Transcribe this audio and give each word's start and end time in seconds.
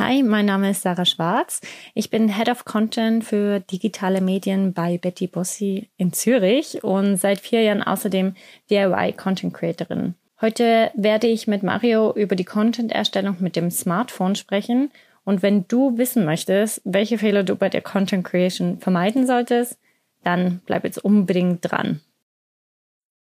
Hi, 0.00 0.22
mein 0.22 0.46
Name 0.46 0.70
ist 0.70 0.80
Sarah 0.80 1.04
Schwarz. 1.04 1.60
Ich 1.92 2.08
bin 2.08 2.34
Head 2.34 2.48
of 2.48 2.64
Content 2.64 3.22
für 3.22 3.60
digitale 3.60 4.22
Medien 4.22 4.72
bei 4.72 4.96
Betty 4.96 5.26
Bossi 5.26 5.90
in 5.98 6.14
Zürich 6.14 6.82
und 6.82 7.18
seit 7.18 7.38
vier 7.38 7.60
Jahren 7.60 7.82
außerdem 7.82 8.34
DIY 8.70 9.12
Content 9.12 9.52
Creatorin. 9.52 10.14
Heute 10.40 10.90
werde 10.94 11.26
ich 11.26 11.46
mit 11.48 11.62
Mario 11.62 12.14
über 12.14 12.34
die 12.34 12.46
Content-Erstellung 12.46 13.36
mit 13.40 13.56
dem 13.56 13.70
Smartphone 13.70 14.36
sprechen. 14.36 14.90
Und 15.24 15.42
wenn 15.42 15.68
du 15.68 15.98
wissen 15.98 16.24
möchtest, 16.24 16.80
welche 16.84 17.18
Fehler 17.18 17.44
du 17.44 17.54
bei 17.54 17.68
der 17.68 17.82
Content 17.82 18.24
Creation 18.24 18.78
vermeiden 18.78 19.26
solltest, 19.26 19.78
dann 20.24 20.62
bleib 20.64 20.84
jetzt 20.84 21.04
unbedingt 21.04 21.70
dran. 21.70 22.00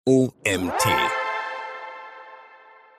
OMT 0.07 0.88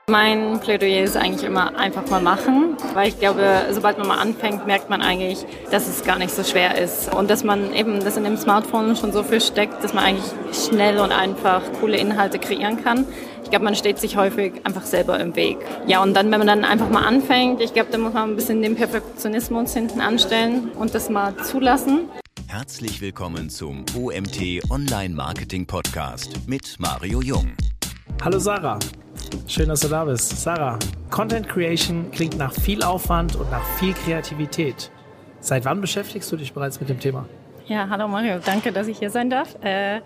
mein 0.09 0.59
Plädoyer 0.61 1.05
ist 1.05 1.17
eigentlich 1.17 1.45
immer 1.45 1.79
einfach 1.79 2.09
mal 2.11 2.21
machen, 2.21 2.77
weil 2.95 3.09
ich 3.09 3.19
glaube, 3.19 3.67
sobald 3.71 3.99
man 3.99 4.09
mal 4.09 4.19
anfängt, 4.19 4.67
merkt 4.67 4.91
man 4.91 5.01
eigentlich, 5.01 5.45
dass 5.71 5.89
es 5.89 6.05
gar 6.05 6.19
nicht 6.19 6.35
so 6.35 6.43
schwer 6.43 6.77
ist 6.77 7.15
und 7.15 7.31
dass 7.31 7.45
man 7.45 7.73
eben, 7.73 8.01
dass 8.01 8.17
in 8.17 8.25
dem 8.25 8.37
Smartphone 8.37 8.97
schon 8.97 9.13
so 9.13 9.23
viel 9.23 9.41
steckt, 9.41 9.83
dass 9.85 9.95
man 9.95 10.05
eigentlich 10.05 10.33
schnell 10.53 10.99
und 10.99 11.13
einfach 11.13 11.63
coole 11.81 11.97
Inhalte 11.99 12.39
kreieren 12.39 12.83
kann. 12.83 13.07
Ich 13.45 13.51
glaube, 13.51 13.65
man 13.65 13.77
steht 13.77 13.99
sich 13.99 14.17
häufig 14.17 14.55
einfach 14.65 14.85
selber 14.85 15.21
im 15.21 15.37
Weg. 15.37 15.59
Ja, 15.87 16.03
und 16.03 16.15
dann, 16.15 16.31
wenn 16.33 16.39
man 16.39 16.49
dann 16.49 16.65
einfach 16.65 16.89
mal 16.89 17.05
anfängt, 17.05 17.61
ich 17.61 17.73
glaube, 17.73 17.91
da 17.93 17.99
muss 17.99 18.13
man 18.13 18.31
ein 18.31 18.37
bisschen 18.37 18.61
den 18.61 18.75
Perfektionismus 18.75 19.73
hinten 19.75 20.01
anstellen 20.01 20.71
und 20.73 20.95
das 20.95 21.11
mal 21.11 21.37
zulassen. 21.37 22.09
Herzlich 22.49 23.01
willkommen 23.01 23.51
zum 23.51 23.85
OMT 23.97 24.69
Online 24.71 25.15
Marketing 25.15 25.67
Podcast 25.67 26.41
mit 26.47 26.77
Mario 26.79 27.23
Jung. 27.23 27.53
Hallo 28.23 28.39
Sarah. 28.39 28.79
Schön, 29.47 29.69
dass 29.69 29.81
du 29.81 29.89
da 29.89 30.05
bist. 30.05 30.43
Sarah, 30.43 30.79
Content 31.11 31.49
Creation 31.49 32.11
klingt 32.11 32.39
nach 32.39 32.53
viel 32.53 32.83
Aufwand 32.83 33.37
und 33.37 33.51
nach 33.51 33.65
viel 33.79 33.93
Kreativität. 33.93 34.91
Seit 35.41 35.65
wann 35.65 35.81
beschäftigst 35.81 36.31
du 36.33 36.37
dich 36.37 36.53
bereits 36.53 36.81
mit 36.81 36.89
dem 36.89 37.01
Thema? 37.01 37.27
Ja, 37.67 37.89
hallo 37.89 38.09
Mario, 38.09 38.39
danke, 38.45 38.73
dass 38.73 38.89
ich 38.89 38.99
hier 38.99 39.11
sein 39.11 39.31
darf. 39.31 39.57
Äh, 39.63 40.01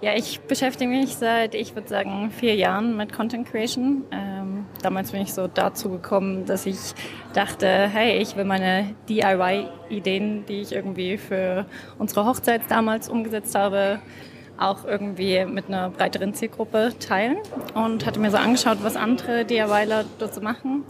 ja, 0.00 0.14
ich 0.16 0.40
beschäftige 0.40 0.90
mich 0.90 1.14
seit, 1.14 1.54
ich 1.54 1.74
würde 1.74 1.88
sagen, 1.88 2.30
vier 2.30 2.54
Jahren 2.54 2.96
mit 2.96 3.12
Content 3.12 3.48
Creation. 3.48 4.04
Ähm, 4.10 4.66
damals 4.82 5.12
bin 5.12 5.22
ich 5.22 5.32
so 5.32 5.46
dazu 5.46 5.90
gekommen, 5.90 6.46
dass 6.46 6.66
ich 6.66 6.76
dachte, 7.34 7.66
hey, 7.66 8.18
ich 8.18 8.34
will 8.36 8.44
meine 8.44 8.94
DIY-Ideen, 9.08 10.46
die 10.46 10.62
ich 10.62 10.72
irgendwie 10.72 11.18
für 11.18 11.66
unsere 11.98 12.24
Hochzeit 12.26 12.62
damals 12.68 13.08
umgesetzt 13.08 13.54
habe, 13.54 14.00
auch 14.58 14.84
irgendwie 14.84 15.44
mit 15.44 15.68
einer 15.68 15.90
breiteren 15.90 16.34
Zielgruppe 16.34 16.92
teilen 16.98 17.38
und 17.74 18.06
hatte 18.06 18.20
mir 18.20 18.30
so 18.30 18.36
angeschaut, 18.36 18.78
was 18.82 18.96
andere 18.96 19.44
DIYler 19.44 20.04
dort 20.18 20.34
so 20.34 20.40
machen 20.40 20.84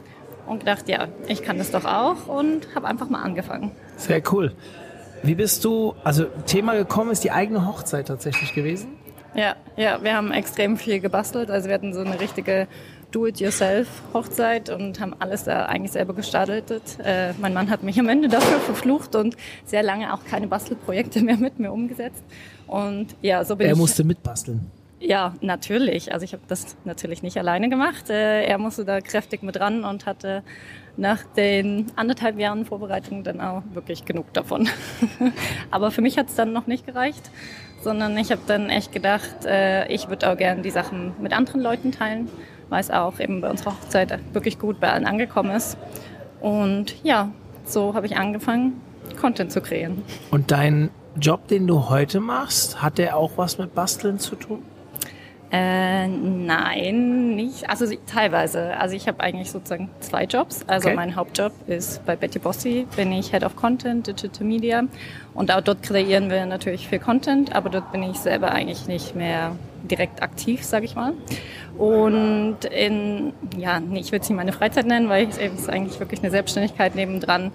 und 0.46 0.60
gedacht, 0.60 0.88
ja, 0.88 1.08
ich 1.28 1.42
kann 1.42 1.58
das 1.58 1.70
doch 1.70 1.84
auch 1.84 2.26
und 2.26 2.74
habe 2.74 2.86
einfach 2.86 3.08
mal 3.08 3.22
angefangen. 3.22 3.72
Sehr 3.96 4.22
cool. 4.32 4.52
Wie 5.22 5.34
bist 5.34 5.64
du, 5.64 5.94
also 6.02 6.24
Thema 6.46 6.74
gekommen 6.74 7.12
ist 7.12 7.22
die 7.22 7.30
eigene 7.30 7.66
Hochzeit 7.66 8.08
tatsächlich 8.08 8.54
gewesen? 8.54 8.88
Ja, 9.34 9.56
ja, 9.76 10.02
wir 10.02 10.14
haben 10.14 10.32
extrem 10.32 10.76
viel 10.76 11.00
gebastelt. 11.00 11.50
Also 11.50 11.68
wir 11.68 11.74
hatten 11.74 11.94
so 11.94 12.00
eine 12.00 12.20
richtige 12.20 12.66
Do-it-yourself-Hochzeit 13.12 14.70
und 14.70 15.00
haben 15.00 15.14
alles 15.18 15.44
da 15.44 15.66
eigentlich 15.66 15.92
selber 15.92 16.14
gestartet. 16.14 16.82
Äh, 17.04 17.32
mein 17.40 17.54
Mann 17.54 17.70
hat 17.70 17.82
mich 17.82 17.98
am 18.00 18.08
Ende 18.08 18.28
dafür 18.28 18.58
verflucht 18.58 19.14
und 19.14 19.36
sehr 19.64 19.82
lange 19.82 20.12
auch 20.12 20.24
keine 20.24 20.48
Bastelprojekte 20.48 21.22
mehr 21.22 21.36
mit 21.36 21.58
mir 21.58 21.72
umgesetzt. 21.72 22.24
Und 22.66 23.08
ja, 23.20 23.44
so 23.44 23.56
bin 23.56 23.66
er 23.66 23.72
ich. 23.72 23.78
Er 23.78 23.80
musste 23.80 24.04
mitbasteln. 24.04 24.70
Ja, 25.04 25.34
natürlich. 25.40 26.12
Also 26.12 26.24
ich 26.24 26.32
habe 26.32 26.44
das 26.46 26.76
natürlich 26.84 27.22
nicht 27.22 27.36
alleine 27.36 27.68
gemacht. 27.68 28.08
Äh, 28.08 28.44
er 28.44 28.58
musste 28.58 28.84
da 28.84 29.00
kräftig 29.00 29.42
mit 29.42 29.58
ran 29.58 29.84
und 29.84 30.06
hatte 30.06 30.42
nach 30.96 31.24
den 31.36 31.86
anderthalb 31.96 32.38
Jahren 32.38 32.64
Vorbereitung 32.64 33.24
dann 33.24 33.40
auch 33.40 33.62
wirklich 33.72 34.04
genug 34.04 34.32
davon. 34.32 34.68
Aber 35.70 35.90
für 35.90 36.02
mich 36.02 36.18
hat 36.18 36.28
es 36.28 36.36
dann 36.36 36.52
noch 36.52 36.68
nicht 36.68 36.86
gereicht, 36.86 37.30
sondern 37.82 38.16
ich 38.16 38.30
habe 38.30 38.42
dann 38.46 38.70
echt 38.70 38.92
gedacht, 38.92 39.44
äh, 39.44 39.88
ich 39.88 40.08
würde 40.08 40.30
auch 40.30 40.36
gerne 40.36 40.62
die 40.62 40.70
Sachen 40.70 41.14
mit 41.20 41.32
anderen 41.32 41.60
Leuten 41.60 41.90
teilen 41.90 42.28
weil 42.72 42.80
es 42.80 42.90
auch 42.90 43.20
eben 43.20 43.40
bei 43.40 43.50
unserer 43.50 43.72
Hochzeit 43.72 44.18
wirklich 44.32 44.58
gut 44.58 44.80
bei 44.80 44.90
allen 44.90 45.06
angekommen 45.06 45.52
ist. 45.52 45.76
Und 46.40 46.96
ja, 47.04 47.30
so 47.64 47.94
habe 47.94 48.06
ich 48.06 48.16
angefangen, 48.16 48.80
Content 49.20 49.52
zu 49.52 49.60
kreieren. 49.60 50.02
Und 50.30 50.50
dein 50.50 50.90
Job, 51.20 51.46
den 51.48 51.66
du 51.66 51.88
heute 51.88 52.20
machst, 52.20 52.82
hat 52.82 52.98
der 52.98 53.16
auch 53.16 53.32
was 53.36 53.58
mit 53.58 53.74
Basteln 53.74 54.18
zu 54.18 54.34
tun? 54.34 54.62
Äh, 55.52 56.08
nein, 56.08 57.34
nicht. 57.34 57.68
Also 57.68 57.84
teilweise. 58.06 58.74
Also 58.78 58.96
ich 58.96 59.06
habe 59.06 59.20
eigentlich 59.20 59.50
sozusagen 59.50 59.90
zwei 60.00 60.24
Jobs. 60.24 60.64
Also 60.66 60.88
okay. 60.88 60.96
mein 60.96 61.14
Hauptjob 61.14 61.52
ist 61.66 62.04
bei 62.06 62.16
Betty 62.16 62.38
Bossi, 62.38 62.86
bin 62.96 63.12
ich 63.12 63.32
Head 63.32 63.44
of 63.44 63.54
Content, 63.54 64.06
Digital 64.06 64.46
Media. 64.46 64.82
Und 65.34 65.52
auch 65.52 65.60
dort 65.60 65.82
kreieren 65.82 66.30
wir 66.30 66.46
natürlich 66.46 66.88
viel 66.88 67.00
Content, 67.00 67.54
aber 67.54 67.68
dort 67.68 67.92
bin 67.92 68.02
ich 68.02 68.16
selber 68.16 68.50
eigentlich 68.50 68.86
nicht 68.86 69.14
mehr 69.14 69.54
direkt 69.82 70.22
aktiv, 70.22 70.64
sage 70.64 70.84
ich 70.84 70.94
mal. 70.94 71.12
Und 71.78 72.64
in, 72.64 73.32
ja, 73.56 73.80
ich 73.94 74.12
würde 74.12 74.22
es 74.22 74.28
nicht 74.28 74.36
meine 74.36 74.52
Freizeit 74.52 74.86
nennen, 74.86 75.08
weil 75.08 75.28
es 75.28 75.38
ist 75.38 75.68
eigentlich 75.68 75.98
wirklich 76.00 76.20
eine 76.22 76.30
Selbstständigkeit 76.30 76.94
nebendran 76.94 77.52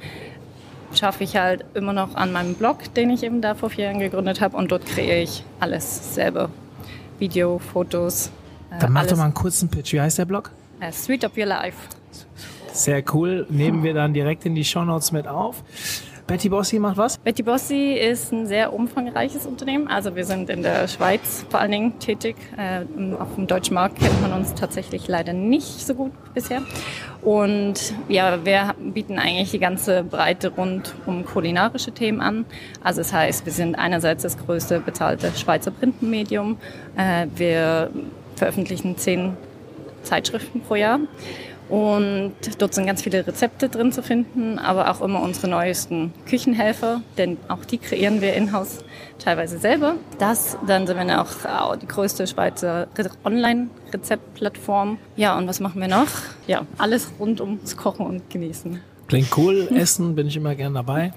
schaffe 0.93 1.23
ich 1.23 1.35
halt 1.35 1.65
immer 1.73 1.93
noch 1.93 2.15
an 2.15 2.31
meinem 2.31 2.55
Blog, 2.55 2.93
den 2.93 3.09
ich 3.09 3.23
eben 3.23 3.41
da 3.41 3.55
vor 3.55 3.69
vier 3.69 3.85
Jahren 3.85 3.99
gegründet 3.99 4.41
habe 4.41 4.57
und 4.57 4.71
dort 4.71 4.85
kreiere 4.85 5.21
ich 5.21 5.43
alles 5.59 6.15
selber. 6.15 6.49
Video, 7.19 7.59
Fotos. 7.59 8.27
Äh, 8.71 8.79
Dann 8.79 8.93
mach 8.93 9.01
alles. 9.01 9.11
doch 9.11 9.17
mal 9.17 9.25
einen 9.25 9.33
kurzen 9.33 9.69
Pitch. 9.69 9.93
Wie 9.93 10.01
heißt 10.01 10.17
der 10.17 10.25
Blog? 10.25 10.51
Uh, 10.81 10.91
Street 10.91 11.25
of 11.25 11.35
Your 11.37 11.47
Life. 11.47 11.77
Sehr 12.71 13.03
cool. 13.13 13.47
Nehmen 13.49 13.83
wir 13.83 13.93
dann 13.93 14.13
direkt 14.13 14.45
in 14.45 14.53
die 14.53 14.63
Show 14.63 14.83
Notes 14.83 15.11
mit 15.11 15.27
auf. 15.27 15.63
Betty 16.27 16.49
Bossi 16.49 16.77
macht 16.77 16.97
was? 16.97 17.17
Betty 17.17 17.41
Bossi 17.41 17.93
ist 17.93 18.33
ein 18.33 18.47
sehr 18.47 18.73
umfangreiches 18.73 19.45
Unternehmen. 19.45 19.87
Also 19.87 20.13
wir 20.17 20.25
sind 20.25 20.49
in 20.49 20.61
der 20.61 20.89
Schweiz 20.89 21.45
vor 21.49 21.61
allen 21.61 21.71
Dingen 21.71 21.99
tätig. 21.99 22.35
Äh, 22.57 22.81
auf 23.15 23.35
dem 23.35 23.47
deutschen 23.47 23.75
Markt 23.75 23.99
kennt 23.99 24.21
man 24.21 24.33
uns 24.33 24.53
tatsächlich 24.53 25.07
leider 25.07 25.31
nicht 25.31 25.87
so 25.87 25.93
gut 25.93 26.11
bisher. 26.33 26.63
Und 27.21 27.93
ja, 28.09 28.43
wir 28.43 28.75
bieten 28.77 29.17
eigentlich 29.17 29.51
die 29.51 29.59
ganze 29.59 30.03
Breite 30.03 30.49
rund 30.49 30.95
um 31.05 31.25
kulinarische 31.25 31.93
Themen 31.93 32.19
an. 32.19 32.45
Also 32.83 32.99
das 32.99 33.13
heißt, 33.13 33.45
wir 33.45 33.53
sind 33.53 33.75
einerseits 33.75 34.23
das 34.23 34.37
größte 34.37 34.81
bezahlte 34.81 35.31
Schweizer 35.33 35.71
Printmedium. 35.71 36.57
Äh, 36.97 37.27
wir 37.37 37.89
veröffentlichen 38.35 38.97
zehn 38.97 39.37
Zeitschriften 40.03 40.59
pro 40.59 40.75
Jahr. 40.75 40.99
Und 41.69 42.33
dort 42.59 42.73
sind 42.73 42.85
ganz 42.85 43.01
viele 43.01 43.25
Rezepte 43.25 43.67
drin 43.67 43.91
zu 43.91 44.01
finden, 44.01 44.57
aber 44.57 44.89
auch 44.89 45.01
immer 45.01 45.21
unsere 45.21 45.49
neuesten 45.49 46.13
Küchenhelfer, 46.25 47.01
denn 47.17 47.37
auch 47.49 47.65
die 47.65 47.77
kreieren 47.77 48.21
wir 48.21 48.33
in-house 48.33 48.79
teilweise 49.19 49.57
selber. 49.57 49.95
Das, 50.19 50.57
dann 50.65 50.87
sind 50.87 50.97
wir 50.97 51.21
auch 51.21 51.75
die 51.75 51.87
größte 51.87 52.25
Schweizer 52.27 52.87
Online-Rezeptplattform. 53.25 54.97
Ja, 55.17 55.37
und 55.37 55.47
was 55.47 55.59
machen 55.59 55.81
wir 55.81 55.89
noch? 55.89 56.07
Ja, 56.47 56.65
alles 56.77 57.11
rund 57.19 57.41
ums 57.41 57.75
Kochen 57.75 58.05
und 58.05 58.29
Genießen. 58.29 58.79
Klingt 59.07 59.37
cool, 59.37 59.69
Essen 59.73 60.15
bin 60.15 60.27
ich 60.27 60.37
immer 60.37 60.55
gern 60.55 60.73
dabei. 60.73 61.13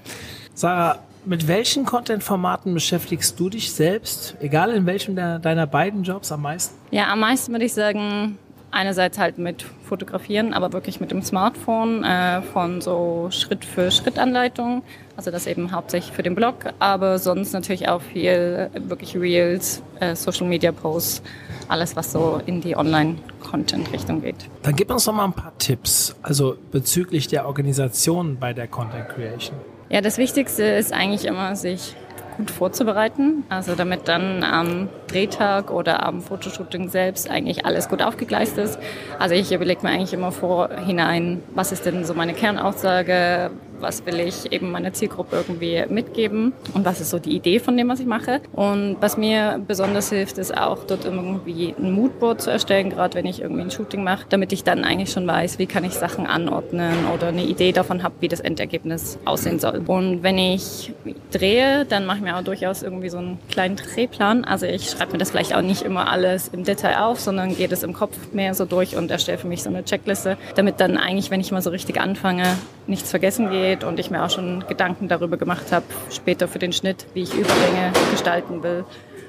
Sarah, 0.53 0.99
mit 1.25 1.47
welchen 1.47 1.85
Content-Formaten 1.85 2.73
beschäftigst 2.73 3.39
du 3.39 3.49
dich 3.49 3.71
selbst, 3.71 4.35
egal 4.39 4.71
in 4.71 4.85
welchem 4.85 5.15
der, 5.15 5.39
deiner 5.39 5.67
beiden 5.67 6.03
Jobs 6.03 6.31
am 6.31 6.41
meisten? 6.41 6.75
Ja, 6.91 7.11
am 7.11 7.19
meisten 7.19 7.51
würde 7.51 7.65
ich 7.65 7.73
sagen, 7.73 8.37
einerseits 8.71 9.17
halt 9.17 9.37
mit 9.37 9.65
Fotografieren, 9.83 10.53
aber 10.53 10.73
wirklich 10.73 10.99
mit 10.99 11.11
dem 11.11 11.21
Smartphone 11.21 12.03
äh, 12.03 12.41
von 12.41 12.81
so 12.81 13.27
Schritt-für-Schritt-Anleitungen. 13.29 14.81
Also 15.17 15.29
das 15.29 15.45
eben 15.45 15.71
hauptsächlich 15.71 16.13
für 16.13 16.23
den 16.23 16.35
Blog, 16.35 16.73
aber 16.79 17.19
sonst 17.19 17.53
natürlich 17.53 17.89
auch 17.89 18.01
viel 18.01 18.69
wirklich 18.73 19.15
Reels, 19.15 19.83
äh, 19.99 20.15
Social-Media-Posts, 20.15 21.21
alles 21.67 21.95
was 21.95 22.11
so 22.11 22.41
in 22.45 22.61
die 22.61 22.75
Online-Content-Richtung 22.75 24.21
geht. 24.21 24.49
Dann 24.63 24.75
gib 24.75 24.89
uns 24.89 25.05
doch 25.05 25.13
mal 25.13 25.25
ein 25.25 25.33
paar 25.33 25.57
Tipps, 25.57 26.15
also 26.21 26.55
bezüglich 26.71 27.27
der 27.27 27.45
Organisation 27.45 28.37
bei 28.39 28.53
der 28.53 28.67
Content 28.67 29.09
Creation. 29.09 29.57
Ja, 29.89 29.99
das 29.99 30.17
Wichtigste 30.17 30.63
ist 30.63 30.93
eigentlich 30.93 31.25
immer, 31.25 31.55
sich 31.55 31.95
gut 32.37 32.51
vorzubereiten. 32.51 33.43
Also 33.49 33.75
damit 33.75 34.07
dann 34.07 34.43
am 34.43 34.89
Drehtag 35.07 35.71
oder 35.71 36.03
am 36.05 36.21
Fotoshooting 36.21 36.89
selbst 36.89 37.29
eigentlich 37.29 37.65
alles 37.65 37.89
gut 37.89 38.01
aufgegleist 38.01 38.57
ist. 38.57 38.79
Also 39.19 39.35
ich 39.35 39.51
überlege 39.51 39.81
mir 39.83 39.89
eigentlich 39.89 40.13
immer 40.13 40.31
vorhinein, 40.31 41.43
was 41.53 41.71
ist 41.71 41.85
denn 41.85 42.05
so 42.05 42.13
meine 42.13 42.33
Kernaussage, 42.33 43.51
was 43.81 44.05
will 44.05 44.19
ich 44.19 44.51
eben 44.51 44.71
meiner 44.71 44.93
Zielgruppe 44.93 45.37
irgendwie 45.37 45.83
mitgeben 45.89 46.53
und 46.73 46.85
was 46.85 47.01
ist 47.01 47.09
so 47.09 47.19
die 47.19 47.35
Idee 47.35 47.59
von 47.59 47.77
dem, 47.77 47.89
was 47.89 47.99
ich 47.99 48.05
mache. 48.05 48.41
Und 48.53 48.97
was 48.99 49.17
mir 49.17 49.61
besonders 49.67 50.09
hilft, 50.09 50.37
ist 50.37 50.55
auch 50.57 50.83
dort 50.85 51.05
irgendwie 51.05 51.75
ein 51.77 51.91
Moodboard 51.91 52.41
zu 52.41 52.51
erstellen, 52.51 52.89
gerade 52.89 53.15
wenn 53.15 53.25
ich 53.25 53.41
irgendwie 53.41 53.61
ein 53.61 53.71
Shooting 53.71 54.03
mache, 54.03 54.25
damit 54.29 54.53
ich 54.53 54.63
dann 54.63 54.83
eigentlich 54.83 55.11
schon 55.11 55.27
weiß, 55.27 55.59
wie 55.59 55.65
kann 55.65 55.83
ich 55.83 55.93
Sachen 55.93 56.25
anordnen 56.25 56.93
oder 57.13 57.27
eine 57.27 57.43
Idee 57.43 57.71
davon 57.71 58.03
habe, 58.03 58.15
wie 58.19 58.27
das 58.27 58.39
Endergebnis 58.39 59.17
aussehen 59.25 59.59
soll. 59.59 59.83
Und 59.87 60.23
wenn 60.23 60.37
ich 60.37 60.93
drehe, 61.31 61.85
dann 61.85 62.05
mache 62.05 62.17
ich 62.17 62.23
mir 62.23 62.37
auch 62.37 62.43
durchaus 62.43 62.83
irgendwie 62.83 63.09
so 63.09 63.17
einen 63.17 63.39
kleinen 63.49 63.75
Drehplan. 63.75 64.45
Also 64.45 64.65
ich 64.65 64.89
schreibe 64.89 65.13
mir 65.13 65.17
das 65.17 65.31
vielleicht 65.31 65.55
auch 65.55 65.61
nicht 65.61 65.81
immer 65.81 66.09
alles 66.09 66.49
im 66.49 66.63
Detail 66.63 66.97
auf, 66.97 67.19
sondern 67.19 67.55
gehe 67.55 67.67
das 67.67 67.83
im 67.83 67.93
Kopf 67.93 68.17
mehr 68.33 68.53
so 68.53 68.65
durch 68.65 68.95
und 68.95 69.11
erstelle 69.11 69.37
für 69.37 69.47
mich 69.47 69.63
so 69.63 69.69
eine 69.69 69.83
Checkliste, 69.83 70.37
damit 70.55 70.79
dann 70.79 70.97
eigentlich, 70.97 71.31
wenn 71.31 71.41
ich 71.41 71.51
mal 71.51 71.61
so 71.61 71.69
richtig 71.69 71.99
anfange, 71.99 72.43
nichts 72.87 73.09
vergessen 73.09 73.51
geht 73.71 73.83
und 73.83 73.99
ich 73.99 74.11
mir 74.11 74.23
auch 74.23 74.29
schon 74.29 74.63
Gedanken 74.67 75.07
darüber 75.07 75.37
gemacht 75.37 75.71
habe, 75.71 75.85
später 76.09 76.47
für 76.47 76.59
den 76.59 76.73
Schnitt, 76.73 77.05
wie 77.13 77.21
ich 77.21 77.33
Übergänge 77.33 77.91
gestalten 78.11 78.63
will, 78.63 78.83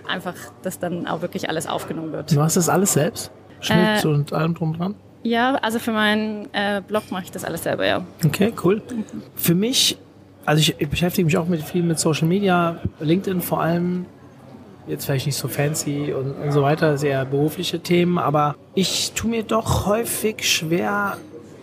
einfach, 0.08 0.34
dass 0.62 0.78
dann 0.78 1.06
auch 1.06 1.22
wirklich 1.22 1.48
alles 1.48 1.66
aufgenommen 1.66 2.12
wird. 2.12 2.32
Du 2.32 2.36
machst 2.36 2.56
das 2.56 2.68
alles 2.68 2.92
selbst? 2.92 3.30
Schnitt 3.60 4.04
äh, 4.04 4.08
und 4.08 4.32
allem 4.32 4.54
drum 4.54 4.76
dran? 4.76 4.94
Ja, 5.22 5.54
also 5.54 5.78
für 5.78 5.92
meinen 5.92 6.48
äh, 6.52 6.82
Blog 6.86 7.04
mache 7.10 7.24
ich 7.24 7.30
das 7.30 7.44
alles 7.44 7.62
selber, 7.62 7.86
ja. 7.86 8.04
Okay, 8.24 8.52
cool. 8.64 8.82
Für 9.36 9.54
mich, 9.54 9.96
also 10.44 10.60
ich, 10.60 10.74
ich 10.80 10.88
beschäftige 10.88 11.24
mich 11.24 11.38
auch 11.38 11.46
mit 11.46 11.62
viel 11.62 11.84
mit 11.84 12.00
Social 12.00 12.26
Media, 12.26 12.80
LinkedIn 12.98 13.40
vor 13.40 13.62
allem, 13.62 14.06
jetzt 14.88 15.04
vielleicht 15.04 15.26
nicht 15.26 15.36
so 15.36 15.46
fancy 15.46 16.12
und, 16.12 16.32
und 16.32 16.50
so 16.50 16.62
weiter, 16.62 16.98
sehr 16.98 17.24
berufliche 17.24 17.78
Themen, 17.78 18.18
aber 18.18 18.56
ich 18.74 19.12
tue 19.12 19.30
mir 19.30 19.44
doch 19.44 19.86
häufig 19.86 20.42
schwer 20.42 21.18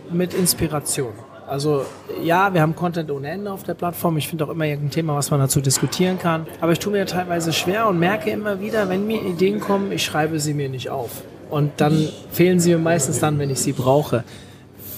mit 0.09 0.33
Inspiration. 0.33 1.11
Also 1.49 1.83
ja, 2.23 2.53
wir 2.53 2.61
haben 2.61 2.75
Content 2.75 3.09
ohne 3.09 3.29
Ende 3.29 3.51
auf 3.51 3.63
der 3.63 3.73
Plattform. 3.73 4.17
Ich 4.17 4.27
finde 4.27 4.45
auch 4.45 4.49
immer 4.49 4.65
irgendein 4.65 4.91
Thema, 4.91 5.15
was 5.15 5.31
man 5.31 5.39
dazu 5.39 5.61
diskutieren 5.61 6.19
kann. 6.19 6.45
Aber 6.61 6.71
ich 6.71 6.79
tue 6.79 6.91
mir 6.91 7.05
teilweise 7.07 7.53
schwer 7.53 7.87
und 7.87 7.97
merke 7.97 8.29
immer 8.29 8.59
wieder, 8.59 8.87
wenn 8.87 9.07
mir 9.07 9.23
Ideen 9.23 9.59
kommen, 9.59 9.91
ich 9.91 10.03
schreibe 10.03 10.39
sie 10.39 10.53
mir 10.53 10.69
nicht 10.69 10.89
auf. 10.89 11.23
Und 11.49 11.71
dann 11.77 12.09
fehlen 12.31 12.59
sie 12.59 12.69
mir 12.69 12.77
meistens 12.77 13.19
dann, 13.19 13.39
wenn 13.39 13.49
ich 13.49 13.59
sie 13.59 13.73
brauche. 13.73 14.23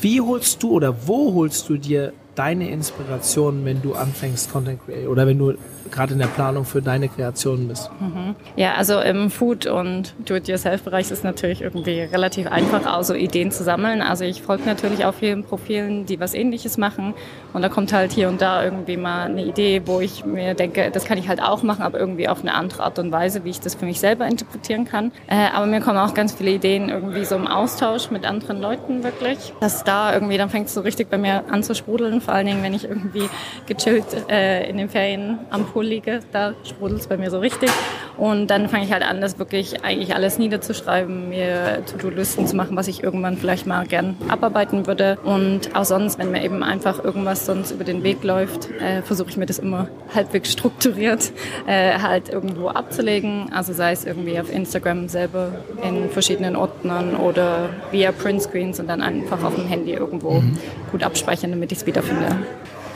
Wie 0.01 0.19
holst 0.19 0.61
du 0.61 0.71
oder 0.71 1.07
wo 1.07 1.33
holst 1.33 1.69
du 1.69 1.77
dir 1.77 2.11
deine 2.35 2.69
Inspiration, 2.69 3.65
wenn 3.65 3.81
du 3.81 3.93
anfängst 3.93 4.51
Content 4.51 4.79
Create 4.85 5.07
oder 5.07 5.27
wenn 5.27 5.37
du 5.37 5.53
gerade 5.91 6.13
in 6.13 6.19
der 6.19 6.27
Planung 6.27 6.65
für 6.65 6.81
deine 6.81 7.09
Kreationen 7.09 7.67
bist? 7.67 7.89
Mhm. 7.99 8.35
Ja, 8.55 8.75
also 8.75 8.99
im 8.99 9.29
Food- 9.29 9.65
und 9.65 10.13
Do-it-yourself-Bereich 10.25 11.11
ist 11.11 11.23
natürlich 11.23 11.61
irgendwie 11.61 11.99
relativ 11.99 12.47
einfach, 12.47 12.85
auch 12.85 13.03
so 13.03 13.13
Ideen 13.13 13.51
zu 13.51 13.63
sammeln. 13.63 14.01
Also 14.01 14.23
ich 14.23 14.41
folge 14.41 14.63
natürlich 14.65 15.05
auch 15.05 15.13
vielen 15.13 15.43
Profilen, 15.43 16.05
die 16.05 16.19
was 16.19 16.33
ähnliches 16.33 16.77
machen 16.77 17.13
und 17.53 17.61
da 17.61 17.69
kommt 17.69 17.91
halt 17.91 18.11
hier 18.13 18.29
und 18.29 18.41
da 18.41 18.63
irgendwie 18.63 18.97
mal 18.97 19.25
eine 19.25 19.43
Idee, 19.43 19.81
wo 19.85 19.99
ich 19.99 20.25
mir 20.25 20.53
denke, 20.53 20.89
das 20.91 21.05
kann 21.05 21.17
ich 21.17 21.27
halt 21.27 21.41
auch 21.41 21.63
machen, 21.63 21.81
aber 21.81 21.99
irgendwie 21.99 22.29
auf 22.29 22.41
eine 22.41 22.53
andere 22.53 22.83
Art 22.83 22.97
und 22.99 23.11
Weise, 23.11 23.43
wie 23.43 23.49
ich 23.49 23.59
das 23.59 23.75
für 23.75 23.85
mich 23.85 23.99
selber 23.99 24.25
interpretieren 24.25 24.85
kann. 24.85 25.11
Äh, 25.27 25.47
aber 25.53 25.65
mir 25.65 25.81
kommen 25.81 25.97
auch 25.97 26.13
ganz 26.13 26.33
viele 26.33 26.51
Ideen 26.51 26.89
irgendwie 26.89 27.25
so 27.25 27.35
im 27.35 27.47
Austausch 27.47 28.09
mit 28.09 28.25
anderen 28.25 28.61
Leuten 28.61 29.03
wirklich, 29.03 29.53
dass 29.59 29.83
da 29.83 30.13
irgendwie, 30.13 30.37
dann 30.37 30.49
fängt 30.49 30.67
es 30.67 30.73
so 30.73 30.81
richtig 30.81 31.09
bei 31.09 31.17
mir 31.17 31.43
an 31.51 31.63
zu 31.63 31.75
sprudeln, 31.75 32.20
vor 32.21 32.33
allen 32.33 32.45
Dingen, 32.45 32.63
wenn 32.63 32.73
ich 32.73 32.85
irgendwie 32.85 33.29
gechillt 33.67 34.05
äh, 34.29 34.69
in 34.69 34.77
den 34.77 34.89
Ferien 34.89 35.39
am 35.49 35.65
Pool 35.65 35.85
liege, 35.85 36.19
da 36.31 36.53
sprudelt 36.63 37.01
es 37.01 37.07
bei 37.07 37.17
mir 37.17 37.29
so 37.29 37.39
richtig. 37.39 37.69
Und 38.17 38.47
dann 38.47 38.69
fange 38.69 38.85
ich 38.85 38.91
halt 38.91 39.03
an, 39.03 39.21
das 39.21 39.39
wirklich 39.39 39.83
eigentlich 39.83 40.13
alles 40.13 40.37
niederzuschreiben, 40.37 41.29
mir 41.29 41.83
To-Do-Listen 41.85 42.45
zu 42.47 42.55
machen, 42.55 42.77
was 42.77 42.87
ich 42.87 43.03
irgendwann 43.03 43.37
vielleicht 43.37 43.65
mal 43.65 43.85
gern 43.85 44.15
abarbeiten 44.29 44.87
würde. 44.87 45.17
Und 45.23 45.75
auch 45.75 45.85
sonst, 45.85 46.19
wenn 46.19 46.31
mir 46.31 46.43
eben 46.43 46.63
einfach 46.63 47.03
irgendwas 47.03 47.45
sonst 47.45 47.71
über 47.71 47.83
den 47.83 48.03
Weg 48.03 48.23
läuft, 48.23 48.69
äh, 48.79 49.01
versuche 49.01 49.29
ich 49.29 49.37
mir 49.37 49.45
das 49.45 49.59
immer 49.59 49.87
halbwegs 50.13 50.51
strukturiert 50.51 51.31
äh, 51.67 51.99
halt 51.99 52.29
irgendwo 52.29 52.69
abzulegen. 52.69 53.51
Also 53.53 53.73
sei 53.73 53.91
es 53.91 54.05
irgendwie 54.05 54.39
auf 54.39 54.51
Instagram 54.51 55.07
selber 55.07 55.51
in 55.83 56.09
verschiedenen 56.09 56.55
Ordnern 56.55 57.15
oder 57.15 57.69
via 57.91 58.11
Printscreens 58.11 58.79
und 58.79 58.87
dann 58.87 59.01
einfach 59.01 59.43
auf 59.43 59.55
dem 59.55 59.67
Handy 59.67 59.93
irgendwo 59.93 60.41
mhm. 60.41 60.57
gut 60.91 61.03
abspeichern, 61.03 61.51
damit 61.51 61.71
ich 61.71 61.79
es 61.79 61.83
wiederfinde. 62.11 62.45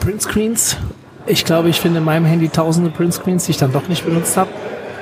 Printscreens? 0.00 0.76
Ich 1.26 1.44
glaube, 1.44 1.68
ich 1.68 1.80
finde 1.80 1.98
in 1.98 2.04
meinem 2.04 2.24
Handy 2.24 2.48
tausende 2.48 2.90
Printscreens, 2.90 3.46
die 3.46 3.52
ich 3.52 3.56
dann 3.56 3.72
doch 3.72 3.88
nicht 3.88 4.04
benutzt 4.04 4.36
habe. 4.36 4.50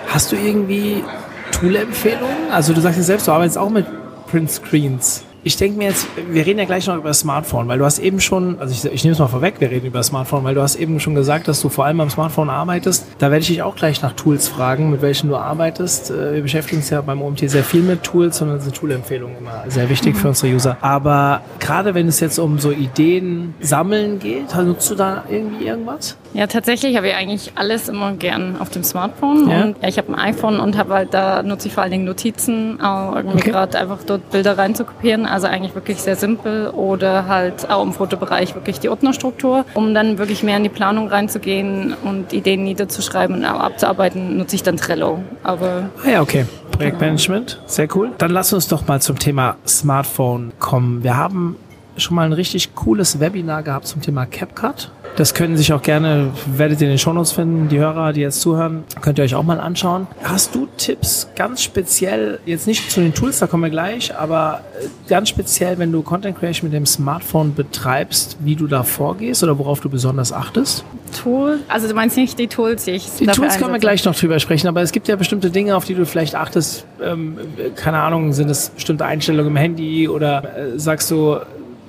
Hast 0.08 0.32
du 0.32 0.36
irgendwie 0.36 1.04
Tool-Empfehlungen? 1.52 2.50
Also 2.50 2.72
du 2.72 2.80
sagst 2.80 2.98
ja 2.98 3.04
selbst, 3.04 3.28
du 3.28 3.32
arbeitest 3.32 3.58
auch 3.58 3.70
mit 3.70 3.86
Printscreens 4.30 5.24
ich 5.44 5.58
denke 5.58 5.76
mir 5.76 5.88
jetzt, 5.88 6.08
wir 6.30 6.46
reden 6.46 6.58
ja 6.58 6.64
gleich 6.64 6.86
noch 6.86 6.96
über 6.96 7.08
das 7.08 7.20
Smartphone, 7.20 7.68
weil 7.68 7.78
du 7.78 7.84
hast 7.84 7.98
eben 7.98 8.18
schon, 8.18 8.58
also 8.58 8.72
ich, 8.72 8.92
ich 8.92 9.04
nehme 9.04 9.12
es 9.12 9.18
mal 9.18 9.28
vorweg, 9.28 9.56
wir 9.58 9.70
reden 9.70 9.86
über 9.86 9.98
das 9.98 10.06
Smartphone, 10.06 10.42
weil 10.42 10.54
du 10.54 10.62
hast 10.62 10.76
eben 10.76 10.98
schon 11.00 11.14
gesagt, 11.14 11.48
dass 11.48 11.60
du 11.60 11.68
vor 11.68 11.84
allem 11.84 12.00
am 12.00 12.08
Smartphone 12.08 12.48
arbeitest. 12.48 13.06
Da 13.18 13.30
werde 13.30 13.42
ich 13.42 13.48
dich 13.48 13.62
auch 13.62 13.76
gleich 13.76 14.00
nach 14.00 14.14
Tools 14.14 14.48
fragen, 14.48 14.90
mit 14.90 15.02
welchen 15.02 15.28
du 15.28 15.36
arbeitest. 15.36 16.10
Äh, 16.10 16.34
wir 16.34 16.42
beschäftigen 16.42 16.78
uns 16.78 16.88
ja 16.88 17.02
beim 17.02 17.20
OMT 17.20 17.50
sehr 17.50 17.62
viel 17.62 17.82
mit 17.82 18.02
Tools 18.02 18.40
und 18.40 18.48
dann 18.48 18.60
sind 18.60 18.74
Tool-Empfehlungen 18.74 19.36
immer 19.38 19.64
sehr 19.68 19.90
wichtig 19.90 20.14
mhm. 20.14 20.18
für 20.18 20.28
unsere 20.28 20.54
User. 20.54 20.78
Aber 20.80 21.42
gerade 21.60 21.94
wenn 21.94 22.08
es 22.08 22.20
jetzt 22.20 22.38
um 22.38 22.58
so 22.58 22.70
Ideen 22.70 23.54
sammeln 23.60 24.18
geht, 24.18 24.54
nutzt 24.56 24.90
du 24.90 24.94
da 24.94 25.24
irgendwie 25.28 25.66
irgendwas? 25.66 26.16
Ja, 26.34 26.46
tatsächlich 26.46 26.96
habe 26.96 27.08
ich 27.08 27.14
eigentlich 27.14 27.52
alles 27.54 27.88
immer 27.88 28.12
gern 28.12 28.56
auf 28.58 28.70
dem 28.70 28.84
Smartphone. 28.84 29.48
Ja. 29.48 29.62
Und 29.62 29.76
ja, 29.80 29.88
ich 29.88 29.98
habe 29.98 30.12
ein 30.12 30.34
iPhone 30.34 30.60
und 30.60 30.76
habe 30.76 30.94
halt 30.94 31.14
da 31.14 31.42
nutze 31.42 31.68
ich 31.68 31.74
vor 31.74 31.82
allen 31.82 31.92
Dingen 31.92 32.04
Notizen, 32.04 32.80
auch 32.80 33.14
irgendwie 33.14 33.38
okay. 33.38 33.50
gerade 33.50 33.78
einfach 33.78 33.98
dort 34.04 34.30
Bilder 34.30 34.58
reinzukopieren 34.58 35.24
also 35.26 35.46
eigentlich 35.46 35.74
wirklich 35.74 35.98
sehr 35.98 36.16
simpel 36.16 36.68
oder 36.68 37.26
halt 37.26 37.70
auch 37.70 37.82
im 37.82 37.92
Fotobereich 37.92 38.54
wirklich 38.54 38.80
die 38.80 38.88
Ordnerstruktur. 38.88 39.64
Um 39.74 39.94
dann 39.94 40.18
wirklich 40.18 40.42
mehr 40.42 40.56
in 40.56 40.62
die 40.62 40.68
Planung 40.68 41.08
reinzugehen 41.08 41.94
und 42.04 42.32
Ideen 42.32 42.64
niederzuschreiben 42.64 43.36
und 43.36 43.44
auch 43.44 43.60
abzuarbeiten, 43.60 44.36
nutze 44.36 44.56
ich 44.56 44.62
dann 44.62 44.76
Trello. 44.76 45.20
Aber 45.42 45.90
ah 46.04 46.08
ja, 46.08 46.22
okay. 46.22 46.46
Projektmanagement, 46.72 47.60
sehr 47.66 47.88
cool. 47.94 48.10
Dann 48.18 48.32
lass 48.32 48.52
uns 48.52 48.66
doch 48.66 48.88
mal 48.88 49.00
zum 49.00 49.18
Thema 49.18 49.56
Smartphone 49.64 50.52
kommen. 50.58 51.04
Wir 51.04 51.16
haben 51.16 51.56
schon 51.96 52.16
mal 52.16 52.26
ein 52.26 52.32
richtig 52.32 52.74
cooles 52.74 53.20
Webinar 53.20 53.62
gehabt 53.62 53.86
zum 53.86 54.02
Thema 54.02 54.26
CapCut. 54.26 54.90
Das 55.16 55.32
können 55.32 55.56
sich 55.56 55.72
auch 55.72 55.82
gerne, 55.82 56.32
werdet 56.46 56.80
ihr 56.80 56.88
in 56.88 56.94
den 56.94 56.98
Shownotes 56.98 57.30
finden, 57.30 57.68
die 57.68 57.78
Hörer, 57.78 58.12
die 58.12 58.20
jetzt 58.20 58.40
zuhören, 58.40 58.82
könnt 59.00 59.18
ihr 59.18 59.24
euch 59.24 59.36
auch 59.36 59.44
mal 59.44 59.60
anschauen. 59.60 60.08
Hast 60.24 60.56
du 60.56 60.66
Tipps 60.76 61.28
ganz 61.36 61.62
speziell, 61.62 62.40
jetzt 62.46 62.66
nicht 62.66 62.90
zu 62.90 63.00
den 63.00 63.14
Tools, 63.14 63.38
da 63.38 63.46
kommen 63.46 63.62
wir 63.62 63.70
gleich, 63.70 64.16
aber 64.16 64.62
äh, 64.80 64.86
ganz 65.08 65.28
speziell, 65.28 65.78
wenn 65.78 65.92
du 65.92 66.02
Content 66.02 66.36
Creation 66.36 66.68
mit 66.68 66.76
dem 66.76 66.84
Smartphone 66.84 67.54
betreibst, 67.54 68.38
wie 68.40 68.56
du 68.56 68.66
da 68.66 68.82
vorgehst 68.82 69.44
oder 69.44 69.56
worauf 69.56 69.80
du 69.80 69.88
besonders 69.88 70.32
achtest? 70.32 70.84
Tool, 71.22 71.60
also 71.68 71.86
du 71.86 71.94
meinst 71.94 72.16
nicht 72.16 72.36
die 72.36 72.48
Tools, 72.48 72.84
die 72.84 72.92
ich 72.92 73.08
Die 73.20 73.26
Tools 73.26 73.58
können 73.58 73.72
wir 73.72 73.78
gleich 73.78 74.04
noch 74.04 74.16
drüber 74.16 74.40
sprechen, 74.40 74.66
aber 74.66 74.82
es 74.82 74.90
gibt 74.90 75.06
ja 75.06 75.14
bestimmte 75.14 75.50
Dinge, 75.50 75.76
auf 75.76 75.84
die 75.84 75.94
du 75.94 76.06
vielleicht 76.06 76.34
achtest. 76.34 76.86
Ähm, 77.00 77.38
keine 77.76 78.00
Ahnung, 78.00 78.32
sind 78.32 78.50
es 78.50 78.70
bestimmte 78.70 79.04
Einstellungen 79.04 79.52
im 79.52 79.56
Handy 79.56 80.08
oder 80.08 80.42
äh, 80.58 80.78
sagst 80.78 81.08
du, 81.12 81.38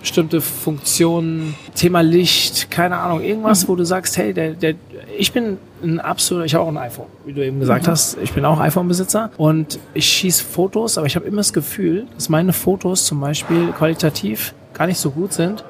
bestimmte 0.06 0.40
Funktionen, 0.40 1.56
Thema 1.74 2.02
Licht, 2.02 2.70
keine 2.70 2.98
Ahnung, 2.98 3.22
irgendwas, 3.22 3.64
mhm. 3.64 3.70
wo 3.70 3.76
du 3.76 3.84
sagst, 3.86 4.18
hey, 4.18 4.36
der, 4.36 4.52
der, 4.52 4.76
ich 5.18 5.32
bin 5.32 5.58
ein 5.84 6.00
absoluter, 6.00 6.46
ich 6.46 6.54
habe 6.54 6.64
auch 6.64 6.68
ein 6.68 6.78
iPhone, 6.78 7.08
wie 7.26 7.34
du 7.34 7.44
eben 7.44 7.60
gesagt 7.60 7.88
mhm. 7.88 7.92
hast, 7.92 8.18
ich 8.22 8.32
bin 8.32 8.46
auch 8.46 8.60
iPhone-Besitzer 8.60 9.32
und 9.38 9.80
ich 9.96 10.06
schieße 10.06 10.44
Fotos, 10.44 11.00
aber 11.00 11.08
ich 11.08 11.16
habe 11.16 11.26
immer 11.26 11.38
das 11.38 11.54
Gefühl, 11.54 12.06
dass 12.14 12.30
meine 12.30 12.54
Fotos 12.54 13.06
zum 13.06 13.20
Beispiel 13.20 13.72
qualitativ 13.72 14.54
gar 14.76 14.86
nicht 14.86 15.00
so 15.00 15.10
gut 15.10 15.34
sind, 15.34 15.66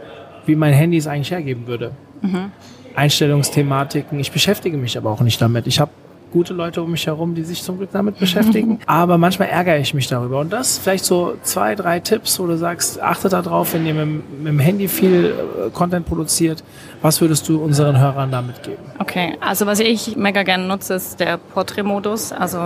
wie 0.45 0.55
mein 0.55 0.73
Handy 0.73 0.97
es 0.97 1.07
eigentlich 1.07 1.31
hergeben 1.31 1.65
würde. 1.65 1.91
Mhm. 2.21 2.51
Einstellungsthematiken, 2.93 4.19
ich 4.19 4.33
beschäftige 4.33 4.75
mich 4.75 4.97
aber 4.97 5.11
auch 5.11 5.21
nicht 5.21 5.41
damit. 5.41 5.65
Ich 5.65 5.79
habe 5.79 5.91
gute 6.35 6.53
Leute 6.53 6.83
um 6.83 6.91
mich 6.91 7.07
herum, 7.07 7.33
die 7.33 7.43
sich 7.43 7.63
zum 7.63 7.77
Glück 7.77 7.91
damit 7.93 8.19
beschäftigen. 8.19 8.79
Aber 8.87 9.17
manchmal 9.17 9.47
ärgere 9.47 9.77
ich 9.77 9.93
mich 9.93 10.07
darüber. 10.07 10.41
Und 10.41 10.51
das 10.51 10.77
vielleicht 10.77 11.05
so 11.05 11.37
zwei, 11.43 11.75
drei 11.75 12.01
Tipps, 12.01 12.37
wo 12.41 12.45
du 12.45 12.57
sagst, 12.57 13.01
achtet 13.01 13.31
darauf, 13.31 13.73
wenn 13.73 13.85
ihr 13.85 13.93
mit, 13.93 14.39
mit 14.39 14.47
dem 14.49 14.59
Handy 14.59 14.89
viel 14.89 15.27
äh, 15.27 15.69
Content 15.69 16.05
produziert. 16.05 16.61
Was 17.01 17.21
würdest 17.21 17.47
du 17.47 17.63
unseren 17.63 17.97
Hörern 17.97 18.31
damit 18.31 18.63
geben? 18.63 18.81
Okay, 18.99 19.37
also 19.39 19.65
was 19.65 19.79
ich 19.79 20.17
mega 20.17 20.43
gerne 20.43 20.67
nutze, 20.67 20.95
ist 20.95 21.21
der 21.21 21.37
Porträtmodus. 21.37 22.33
Also 22.33 22.59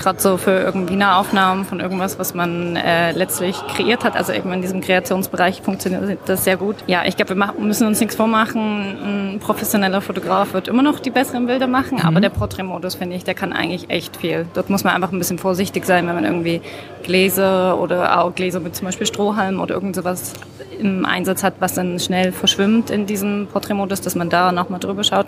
gerade 0.00 0.20
so 0.20 0.36
für 0.36 0.60
irgendwie 0.60 0.94
Nahaufnahmen 0.94 1.64
von 1.64 1.80
irgendwas, 1.80 2.20
was 2.20 2.32
man 2.32 2.76
äh, 2.76 3.10
letztlich 3.10 3.56
kreiert 3.74 4.04
hat. 4.04 4.14
Also 4.14 4.32
eben 4.32 4.52
in 4.52 4.62
diesem 4.62 4.82
Kreationsbereich 4.82 5.62
funktioniert 5.62 6.18
das 6.26 6.44
sehr 6.44 6.56
gut. 6.56 6.76
Ja, 6.86 7.04
ich 7.06 7.16
glaube, 7.16 7.34
wir 7.34 7.54
müssen 7.58 7.88
uns 7.88 7.98
nichts 7.98 8.14
vormachen. 8.14 9.34
Ein 9.34 9.40
professioneller 9.40 10.00
Fotograf 10.00 10.52
wird 10.52 10.68
immer 10.68 10.82
noch 10.82 11.00
die 11.00 11.10
besseren 11.10 11.46
Bilder 11.46 11.66
machen, 11.66 11.98
mhm. 11.98 12.04
aber 12.04 12.20
der 12.20 12.30
Porträtmodus 12.30 12.83
Modus, 12.84 12.96
finde 12.96 13.16
ich, 13.16 13.24
der 13.24 13.32
kann 13.32 13.54
eigentlich 13.54 13.88
echt 13.88 14.18
viel. 14.18 14.44
Dort 14.52 14.68
muss 14.68 14.84
man 14.84 14.92
einfach 14.92 15.10
ein 15.10 15.18
bisschen 15.18 15.38
vorsichtig 15.38 15.86
sein, 15.86 16.06
wenn 16.06 16.14
man 16.14 16.24
irgendwie 16.24 16.60
Gläser 17.02 17.80
oder 17.80 18.20
auch 18.20 18.34
Gläser 18.34 18.60
mit 18.60 18.76
zum 18.76 18.84
Beispiel 18.84 19.06
Strohhalm 19.06 19.58
oder 19.58 19.74
irgend 19.74 19.96
sowas 19.96 20.34
im 20.78 21.06
Einsatz 21.06 21.42
hat, 21.42 21.54
was 21.60 21.72
dann 21.72 21.98
schnell 21.98 22.30
verschwimmt 22.30 22.90
in 22.90 23.06
diesem 23.06 23.46
Porträtmodus, 23.50 24.02
dass 24.02 24.16
man 24.16 24.28
da 24.28 24.52
nochmal 24.52 24.80
drüber 24.80 25.02
schaut. 25.02 25.26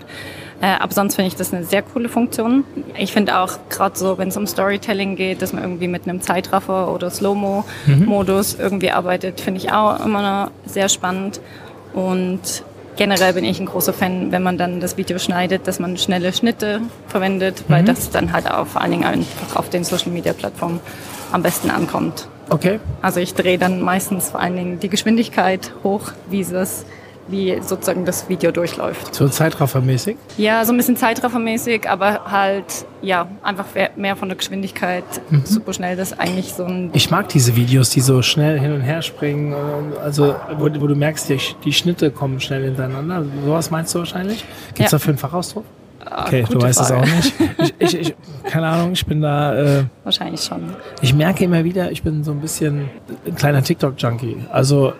Äh, 0.61 0.67
aber 0.79 0.93
sonst 0.93 1.15
finde 1.15 1.29
ich 1.29 1.35
das 1.35 1.51
eine 1.51 1.63
sehr 1.63 1.81
coole 1.81 2.09
Funktion. 2.09 2.63
Ich 2.95 3.11
finde 3.11 3.39
auch 3.39 3.57
gerade 3.69 3.97
so, 3.97 4.19
wenn 4.19 4.27
es 4.27 4.37
um 4.37 4.45
Storytelling 4.45 5.15
geht, 5.15 5.41
dass 5.41 5.53
man 5.53 5.63
irgendwie 5.63 5.87
mit 5.87 6.07
einem 6.07 6.21
Zeitraffer 6.21 6.93
oder 6.93 7.09
Slow-Mo-Modus 7.09 8.57
mhm. 8.57 8.63
irgendwie 8.63 8.91
arbeitet, 8.91 9.41
finde 9.41 9.61
ich 9.61 9.71
auch 9.71 10.05
immer 10.05 10.21
noch 10.21 10.51
sehr 10.65 10.89
spannend. 10.89 11.41
Und 11.95 12.63
generell 12.97 13.33
bin 13.33 13.45
ich 13.45 13.59
ein 13.59 13.65
großer 13.65 13.93
Fan, 13.93 14.31
wenn 14.31 14.43
man 14.43 14.57
dann 14.57 14.79
das 14.79 14.97
Video 14.97 15.19
schneidet, 15.19 15.67
dass 15.67 15.79
man 15.79 15.97
schnelle 15.97 16.33
Schnitte 16.33 16.81
verwendet, 17.07 17.63
weil 17.67 17.83
mhm. 17.83 17.87
das 17.87 18.09
dann 18.09 18.33
halt 18.33 18.51
auch 18.51 18.67
vor 18.67 18.81
allen 18.81 18.91
Dingen 18.91 19.05
einfach 19.05 19.55
auf 19.55 19.69
den 19.69 19.83
Social 19.83 20.11
Media 20.11 20.33
Plattformen 20.33 20.79
am 21.31 21.43
besten 21.43 21.69
ankommt. 21.69 22.27
Okay. 22.49 22.79
Also 23.01 23.19
ich 23.19 23.33
drehe 23.33 23.57
dann 23.57 23.81
meistens 23.81 24.29
vor 24.29 24.39
allen 24.39 24.55
Dingen 24.55 24.79
die 24.79 24.89
Geschwindigkeit 24.89 25.71
hoch, 25.83 26.11
wie 26.29 26.41
es 26.41 26.85
wie 27.27 27.59
sozusagen 27.61 28.05
das 28.05 28.29
Video 28.29 28.51
durchläuft. 28.51 29.13
So 29.13 29.27
zeitraffermäßig? 29.27 30.17
Ja, 30.37 30.63
so 30.65 30.73
ein 30.73 30.77
bisschen 30.77 30.95
zeitraffermäßig, 30.95 31.89
aber 31.89 32.25
halt, 32.31 32.85
ja, 33.01 33.27
einfach 33.43 33.65
mehr 33.95 34.15
von 34.15 34.29
der 34.29 34.37
Geschwindigkeit 34.37 35.03
mhm. 35.29 35.41
super 35.45 35.73
schnell. 35.73 35.95
Das 35.95 36.11
ist 36.11 36.19
eigentlich 36.19 36.53
so 36.53 36.65
ein. 36.65 36.89
Ich 36.93 37.11
mag 37.11 37.29
diese 37.29 37.55
Videos, 37.55 37.89
die 37.89 38.01
so 38.01 38.21
schnell 38.21 38.59
hin 38.59 38.73
und 38.73 38.81
her 38.81 39.01
springen, 39.01 39.55
also 40.03 40.35
wo, 40.57 40.65
wo 40.65 40.87
du 40.87 40.95
merkst, 40.95 41.29
die, 41.29 41.39
die, 41.63 41.73
Schnitte 41.73 42.11
kommen 42.11 42.39
schnell 42.39 42.63
hintereinander. 42.63 43.25
Sowas 43.45 43.71
meinst 43.71 43.93
du 43.93 43.99
wahrscheinlich? 43.99 44.43
Gibt 44.69 44.79
es 44.79 44.91
ja. 44.91 44.97
dafür 44.97 45.09
einen 45.11 45.17
Fachausdruck? 45.17 45.65
Ah, 46.09 46.25
okay, 46.25 46.45
du 46.49 46.61
weißt 46.61 46.79
es 46.79 46.91
auch 46.91 47.05
nicht. 47.05 47.33
Ich, 47.79 47.93
ich, 47.93 47.99
ich, 47.99 48.15
keine 48.45 48.67
Ahnung, 48.67 48.93
ich 48.93 49.05
bin 49.05 49.21
da. 49.21 49.55
Äh, 49.55 49.83
Wahrscheinlich 50.03 50.41
schon. 50.41 50.63
Ich 51.01 51.13
merke 51.13 51.43
immer 51.43 51.63
wieder, 51.63 51.91
ich 51.91 52.01
bin 52.01 52.23
so 52.23 52.31
ein 52.31 52.39
bisschen 52.39 52.89
ein 53.25 53.35
kleiner 53.35 53.61
TikTok-Junkie. 53.61 54.37
Also 54.51 54.93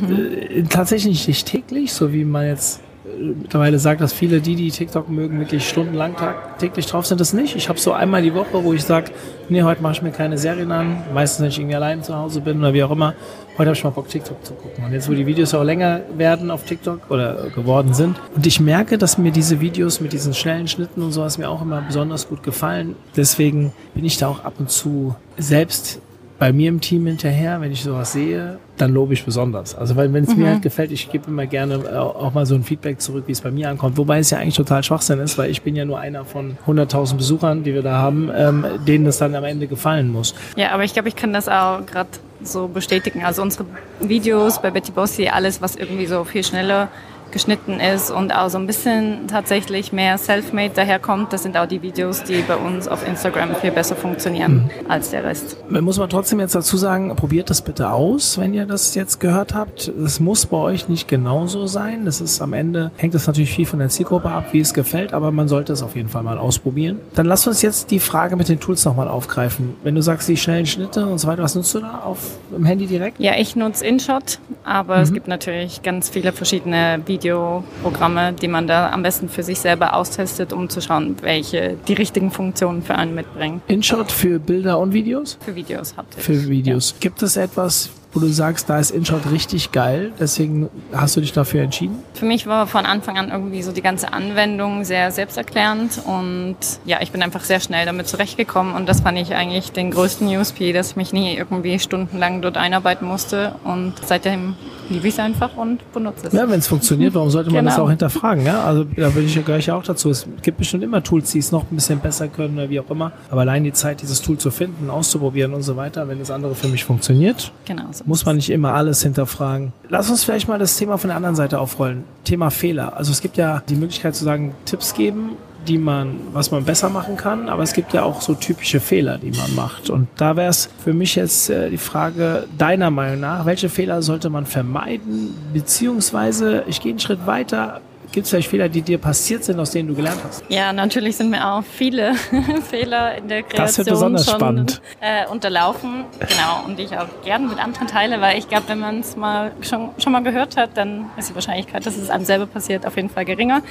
mhm. 0.00 0.32
äh, 0.32 0.62
tatsächlich 0.64 1.26
nicht 1.28 1.46
täglich, 1.46 1.92
so 1.92 2.12
wie 2.12 2.24
man 2.24 2.46
jetzt 2.46 2.80
mittlerweile 3.18 3.78
sagt, 3.78 4.00
dass 4.00 4.12
viele, 4.12 4.40
die, 4.40 4.56
die 4.56 4.70
TikTok 4.70 5.08
mögen, 5.08 5.38
wirklich 5.38 5.68
stundenlang 5.68 6.14
täglich 6.58 6.86
drauf 6.86 7.06
sind. 7.06 7.20
Das 7.20 7.32
nicht. 7.32 7.56
Ich 7.56 7.68
habe 7.68 7.78
so 7.78 7.92
einmal 7.92 8.22
die 8.22 8.34
Woche, 8.34 8.64
wo 8.64 8.72
ich 8.72 8.82
sage, 8.84 9.10
nee, 9.48 9.62
heute 9.62 9.82
mache 9.82 9.94
ich 9.94 10.02
mir 10.02 10.10
keine 10.10 10.38
Serien 10.38 10.72
an. 10.72 11.02
Meistens, 11.12 11.42
wenn 11.42 11.48
ich 11.48 11.58
irgendwie 11.58 11.76
allein 11.76 12.02
zu 12.02 12.16
Hause 12.16 12.40
bin 12.40 12.58
oder 12.58 12.72
wie 12.72 12.82
auch 12.82 12.90
immer. 12.90 13.14
Heute 13.56 13.68
habe 13.68 13.76
ich 13.76 13.84
mal 13.84 13.90
Bock, 13.90 14.08
TikTok 14.08 14.44
zu 14.44 14.54
gucken. 14.54 14.84
Und 14.84 14.92
jetzt, 14.92 15.08
wo 15.08 15.14
die 15.14 15.26
Videos 15.26 15.54
auch 15.54 15.62
länger 15.62 16.00
werden 16.16 16.50
auf 16.50 16.64
TikTok 16.64 17.10
oder 17.10 17.50
geworden 17.54 17.94
sind. 17.94 18.16
Und 18.34 18.46
ich 18.46 18.58
merke, 18.58 18.98
dass 18.98 19.18
mir 19.18 19.30
diese 19.30 19.60
Videos 19.60 20.00
mit 20.00 20.12
diesen 20.12 20.34
schnellen 20.34 20.66
Schnitten 20.66 21.02
und 21.02 21.12
sowas 21.12 21.38
mir 21.38 21.48
auch 21.48 21.62
immer 21.62 21.82
besonders 21.82 22.28
gut 22.28 22.42
gefallen. 22.42 22.96
Deswegen 23.16 23.72
bin 23.94 24.04
ich 24.04 24.16
da 24.16 24.28
auch 24.28 24.44
ab 24.44 24.54
und 24.58 24.70
zu 24.70 25.14
selbst 25.36 26.00
bei 26.44 26.52
mir 26.52 26.68
im 26.68 26.82
Team 26.82 27.06
hinterher, 27.06 27.58
wenn 27.62 27.72
ich 27.72 27.82
sowas 27.82 28.12
sehe, 28.12 28.58
dann 28.76 28.92
lobe 28.92 29.14
ich 29.14 29.24
besonders. 29.24 29.74
Also 29.74 29.96
weil 29.96 30.12
wenn 30.12 30.24
es 30.24 30.36
mhm. 30.36 30.42
mir 30.42 30.50
halt 30.50 30.60
gefällt, 30.60 30.92
ich 30.92 31.10
gebe 31.10 31.30
immer 31.30 31.46
gerne 31.46 31.76
äh, 31.76 31.96
auch 31.96 32.34
mal 32.34 32.44
so 32.44 32.54
ein 32.54 32.64
Feedback 32.64 33.00
zurück, 33.00 33.24
wie 33.28 33.32
es 33.32 33.40
bei 33.40 33.50
mir 33.50 33.70
ankommt. 33.70 33.96
Wobei 33.96 34.18
es 34.18 34.28
ja 34.28 34.36
eigentlich 34.36 34.56
total 34.56 34.82
Schwachsinn 34.84 35.20
ist, 35.20 35.38
weil 35.38 35.50
ich 35.50 35.62
bin 35.62 35.74
ja 35.74 35.86
nur 35.86 35.98
einer 36.00 36.26
von 36.26 36.58
100.000 36.66 37.16
Besuchern, 37.16 37.64
die 37.64 37.72
wir 37.72 37.80
da 37.80 37.96
haben, 37.96 38.30
ähm, 38.36 38.66
denen 38.86 39.06
es 39.06 39.16
dann 39.16 39.34
am 39.34 39.44
Ende 39.44 39.68
gefallen 39.68 40.12
muss. 40.12 40.34
Ja, 40.54 40.72
aber 40.72 40.84
ich 40.84 40.92
glaube, 40.92 41.08
ich 41.08 41.16
kann 41.16 41.32
das 41.32 41.48
auch 41.48 41.86
gerade 41.86 42.10
so 42.42 42.68
bestätigen. 42.68 43.24
Also 43.24 43.40
unsere 43.40 43.64
Videos 44.00 44.60
bei 44.60 44.70
Betty 44.70 44.92
Bossi, 44.92 45.28
alles, 45.28 45.62
was 45.62 45.76
irgendwie 45.76 46.04
so 46.04 46.24
viel 46.24 46.44
schneller 46.44 46.88
geschnitten 47.34 47.80
ist 47.80 48.10
und 48.10 48.34
auch 48.34 48.48
so 48.48 48.56
ein 48.56 48.66
bisschen 48.66 49.26
tatsächlich 49.26 49.92
mehr 49.92 50.16
Selfmade 50.16 50.72
daherkommt. 50.72 51.32
Das 51.32 51.42
sind 51.42 51.56
auch 51.58 51.66
die 51.66 51.82
Videos, 51.82 52.22
die 52.22 52.40
bei 52.42 52.56
uns 52.56 52.88
auf 52.88 53.06
Instagram 53.06 53.54
viel 53.56 53.72
besser 53.72 53.96
funktionieren 53.96 54.70
mhm. 54.84 54.90
als 54.90 55.10
der 55.10 55.24
Rest. 55.24 55.56
Muss 55.68 55.98
man 55.98 56.08
trotzdem 56.08 56.40
jetzt 56.40 56.54
dazu 56.54 56.76
sagen, 56.78 57.14
probiert 57.16 57.50
das 57.50 57.60
bitte 57.60 57.90
aus, 57.90 58.38
wenn 58.38 58.54
ihr 58.54 58.64
das 58.64 58.94
jetzt 58.94 59.20
gehört 59.20 59.52
habt. 59.52 59.88
Es 59.88 60.20
muss 60.20 60.46
bei 60.46 60.56
euch 60.56 60.88
nicht 60.88 61.08
genauso 61.08 61.66
sein. 61.66 62.04
Das 62.04 62.20
ist 62.20 62.40
am 62.40 62.52
Ende, 62.52 62.92
hängt 62.96 63.14
das 63.14 63.26
natürlich 63.26 63.52
viel 63.52 63.66
von 63.66 63.80
der 63.80 63.88
Zielgruppe 63.88 64.30
ab, 64.30 64.46
wie 64.52 64.60
es 64.60 64.72
gefällt, 64.72 65.12
aber 65.12 65.32
man 65.32 65.48
sollte 65.48 65.72
es 65.72 65.82
auf 65.82 65.96
jeden 65.96 66.08
Fall 66.08 66.22
mal 66.22 66.38
ausprobieren. 66.38 67.00
Dann 67.14 67.26
lass 67.26 67.46
uns 67.46 67.60
jetzt 67.62 67.90
die 67.90 67.98
Frage 67.98 68.36
mit 68.36 68.48
den 68.48 68.60
Tools 68.60 68.84
nochmal 68.84 69.08
aufgreifen. 69.08 69.74
Wenn 69.82 69.96
du 69.96 70.02
sagst, 70.02 70.28
die 70.28 70.36
schnellen 70.36 70.66
Schnitte 70.66 71.06
und 71.06 71.18
so 71.18 71.26
weiter, 71.26 71.42
was 71.42 71.56
nutzt 71.56 71.74
du 71.74 71.80
da 71.80 72.02
auf 72.04 72.18
dem 72.56 72.64
Handy 72.64 72.86
direkt? 72.86 73.18
Ja, 73.18 73.32
ich 73.36 73.56
nutze 73.56 73.84
InShot, 73.84 74.38
aber 74.62 74.98
mhm. 74.98 75.02
es 75.02 75.12
gibt 75.12 75.26
natürlich 75.26 75.82
ganz 75.82 76.08
viele 76.08 76.32
verschiedene 76.32 77.00
Videos 77.06 77.23
Videoprogramme, 77.24 78.34
die 78.34 78.48
man 78.48 78.66
da 78.66 78.90
am 78.90 79.02
besten 79.02 79.28
für 79.28 79.42
sich 79.42 79.58
selber 79.58 79.94
austestet, 79.94 80.52
um 80.52 80.68
zu 80.68 80.80
schauen, 80.80 81.16
welche 81.22 81.76
die 81.88 81.94
richtigen 81.94 82.30
Funktionen 82.30 82.82
für 82.82 82.94
einen 82.94 83.14
mitbringen. 83.14 83.62
InShot 83.66 84.12
für 84.12 84.38
Bilder 84.38 84.78
und 84.78 84.92
Videos? 84.92 85.38
Für 85.40 85.54
Videos 85.54 85.96
hauptsächlich. 85.96 86.38
Für 86.38 86.48
Videos. 86.48 86.90
Ja. 86.90 86.96
Gibt 87.00 87.22
es 87.22 87.36
etwas, 87.36 87.90
wo 88.14 88.20
du 88.20 88.28
sagst, 88.28 88.70
da 88.70 88.78
ist 88.78 88.90
InShot 88.90 89.30
richtig 89.30 89.72
geil, 89.72 90.12
deswegen 90.18 90.70
hast 90.92 91.16
du 91.16 91.20
dich 91.20 91.32
dafür 91.32 91.62
entschieden? 91.62 91.98
Für 92.14 92.24
mich 92.24 92.46
war 92.46 92.66
von 92.66 92.86
Anfang 92.86 93.18
an 93.18 93.30
irgendwie 93.30 93.62
so 93.62 93.72
die 93.72 93.82
ganze 93.82 94.12
Anwendung 94.12 94.84
sehr 94.84 95.10
selbsterklärend 95.10 96.00
und 96.06 96.56
ja, 96.84 96.98
ich 97.00 97.10
bin 97.10 97.22
einfach 97.22 97.42
sehr 97.42 97.60
schnell 97.60 97.86
damit 97.86 98.08
zurechtgekommen 98.08 98.74
und 98.74 98.88
das 98.88 99.00
fand 99.00 99.18
ich 99.18 99.34
eigentlich 99.34 99.72
den 99.72 99.90
größten 99.90 100.28
USP, 100.28 100.72
dass 100.72 100.90
ich 100.90 100.96
mich 100.96 101.12
nie 101.12 101.36
irgendwie 101.36 101.78
stundenlang 101.78 102.40
dort 102.40 102.56
einarbeiten 102.56 103.06
musste 103.06 103.56
und 103.64 103.94
seitdem 104.06 104.54
liebe 104.88 105.08
ich 105.08 105.14
es 105.14 105.20
einfach 105.20 105.56
und 105.56 105.92
benutze 105.92 106.28
es. 106.28 106.32
Ja, 106.32 106.48
wenn 106.48 106.58
es 106.58 106.66
funktioniert, 106.66 107.14
warum 107.14 107.30
sollte 107.30 107.50
man 107.50 107.64
genau. 107.64 107.70
das 107.70 107.78
auch 107.80 107.88
hinterfragen? 107.88 108.44
Ja? 108.44 108.64
Also 108.64 108.84
da 108.84 109.08
bin 109.10 109.26
ich 109.26 109.34
ja 109.34 109.42
gleich 109.42 109.70
auch 109.70 109.82
dazu. 109.82 110.10
Es 110.10 110.26
gibt 110.42 110.58
bestimmt 110.58 110.82
immer 110.82 111.02
Tools, 111.02 111.32
die 111.32 111.38
es 111.38 111.52
noch 111.52 111.62
ein 111.62 111.74
bisschen 111.74 112.00
besser 112.00 112.28
können 112.28 112.58
oder 112.58 112.70
wie 112.70 112.80
auch 112.80 112.90
immer. 112.90 113.12
Aber 113.30 113.42
allein 113.42 113.64
die 113.64 113.72
Zeit, 113.72 114.02
dieses 114.02 114.20
Tool 114.20 114.38
zu 114.38 114.50
finden, 114.50 114.90
auszuprobieren 114.90 115.54
und 115.54 115.62
so 115.62 115.76
weiter, 115.76 116.08
wenn 116.08 116.18
das 116.18 116.30
andere 116.30 116.54
für 116.54 116.68
mich 116.68 116.84
funktioniert, 116.84 117.52
genau, 117.64 117.84
so 117.92 118.03
muss 118.04 118.24
man 118.24 118.36
nicht 118.36 118.50
immer 118.50 118.74
alles 118.74 119.02
hinterfragen. 119.02 119.72
Lass 119.88 120.10
uns 120.10 120.24
vielleicht 120.24 120.48
mal 120.48 120.58
das 120.58 120.76
Thema 120.76 120.98
von 120.98 121.08
der 121.08 121.16
anderen 121.16 121.36
Seite 121.36 121.58
aufrollen. 121.58 122.04
Thema 122.24 122.50
Fehler. 122.50 122.96
Also 122.96 123.12
es 123.12 123.20
gibt 123.20 123.36
ja 123.36 123.62
die 123.68 123.76
Möglichkeit 123.76 124.14
zu 124.14 124.24
sagen, 124.24 124.54
Tipps 124.64 124.94
geben 124.94 125.36
die 125.66 125.78
man, 125.78 126.20
was 126.32 126.50
man 126.50 126.64
besser 126.64 126.88
machen 126.88 127.16
kann, 127.16 127.48
aber 127.48 127.62
es 127.62 127.72
gibt 127.72 127.92
ja 127.92 128.02
auch 128.02 128.20
so 128.20 128.34
typische 128.34 128.80
Fehler, 128.80 129.18
die 129.18 129.30
man 129.30 129.54
macht. 129.54 129.90
Und 129.90 130.08
da 130.16 130.36
wäre 130.36 130.50
es 130.50 130.68
für 130.82 130.92
mich 130.92 131.14
jetzt 131.14 131.50
äh, 131.50 131.70
die 131.70 131.78
Frage 131.78 132.46
deiner 132.58 132.90
Meinung 132.90 133.20
nach, 133.20 133.46
welche 133.46 133.68
Fehler 133.68 134.02
sollte 134.02 134.30
man 134.30 134.46
vermeiden, 134.46 135.34
beziehungsweise 135.52 136.64
ich 136.66 136.80
gehe 136.80 136.92
einen 136.92 137.00
Schritt 137.00 137.26
weiter, 137.26 137.80
Gibt 138.14 138.26
es 138.26 138.30
vielleicht 138.30 138.48
Fehler, 138.48 138.68
die 138.68 138.80
dir 138.80 138.98
passiert 138.98 139.42
sind, 139.42 139.58
aus 139.58 139.72
denen 139.72 139.88
du 139.88 139.94
gelernt 139.96 140.20
hast? 140.22 140.44
Ja, 140.48 140.72
natürlich 140.72 141.16
sind 141.16 141.30
mir 141.30 141.44
auch 141.48 141.64
viele 141.64 142.14
Fehler 142.70 143.16
in 143.18 143.26
der 143.26 143.42
Kreation 143.42 144.16
schon 144.20 144.68
äh, 145.00 145.26
unterlaufen. 145.28 146.04
Genau, 146.20 146.64
und 146.64 146.78
ich 146.78 146.96
auch 146.96 147.08
gerne 147.24 147.48
mit 147.48 147.58
anderen 147.58 147.88
teile, 147.88 148.20
weil 148.20 148.38
ich 148.38 148.48
glaube, 148.48 148.68
wenn 148.68 148.78
man 148.78 149.00
es 149.00 149.16
mal 149.16 149.50
schon, 149.62 149.90
schon 149.98 150.12
mal 150.12 150.22
gehört 150.22 150.56
hat, 150.56 150.76
dann 150.76 151.06
ist 151.16 151.30
die 151.30 151.34
Wahrscheinlichkeit, 151.34 151.84
dass 151.86 151.96
es 151.96 152.08
einem 152.08 152.24
selber 152.24 152.46
passiert, 152.46 152.86
auf 152.86 152.94
jeden 152.94 153.10
Fall 153.10 153.24
geringer. 153.24 153.62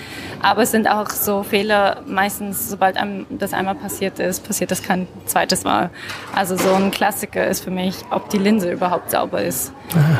Aber 0.41 0.63
es 0.63 0.71
sind 0.71 0.89
auch 0.89 1.09
so 1.09 1.43
Fehler, 1.43 2.01
meistens, 2.05 2.69
sobald 2.69 2.97
einem 2.97 3.25
das 3.29 3.53
einmal 3.53 3.75
passiert 3.75 4.19
ist, 4.19 4.45
passiert 4.45 4.71
das 4.71 4.83
kein 4.83 5.07
zweites 5.25 5.63
Mal. 5.63 5.89
Also 6.35 6.57
so 6.57 6.73
ein 6.73 6.91
Klassiker 6.91 7.47
ist 7.47 7.63
für 7.63 7.71
mich, 7.71 7.95
ob 8.09 8.29
die 8.29 8.39
Linse 8.39 8.69
überhaupt 8.69 9.09
sauber 9.12 9.41
ist. 9.41 9.71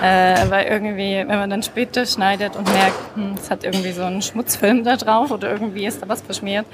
äh, 0.02 0.50
weil 0.50 0.68
irgendwie, 0.68 1.18
wenn 1.18 1.40
man 1.40 1.50
dann 1.50 1.64
später 1.64 2.06
schneidet 2.06 2.56
und 2.56 2.72
merkt, 2.72 2.96
hm, 3.16 3.36
es 3.38 3.52
hat 3.52 3.66
irgendwie 3.66 3.92
so 3.92 4.04
ein 4.04 4.13
einen 4.14 4.22
Schmutzfilm 4.22 4.84
da 4.84 4.96
drauf 4.96 5.32
oder 5.32 5.52
irgendwie 5.52 5.86
ist 5.86 6.02
da 6.02 6.10
was 6.10 6.22
verschmiert, 6.22 6.66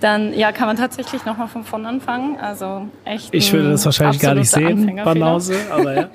dann 0.00 0.32
ja, 0.34 0.52
kann 0.52 0.66
man 0.66 0.76
tatsächlich 0.76 1.24
nochmal 1.24 1.48
von 1.48 1.64
vorn 1.64 1.86
anfangen. 1.86 2.36
Also 2.40 2.88
echt. 3.04 3.32
Ich 3.32 3.52
würde 3.52 3.70
das 3.70 3.84
wahrscheinlich 3.84 4.20
gar 4.20 4.34
nicht 4.34 4.50
sehen, 4.50 5.00
Banause, 5.04 5.56
aber 5.70 5.94
ja. 5.94 6.08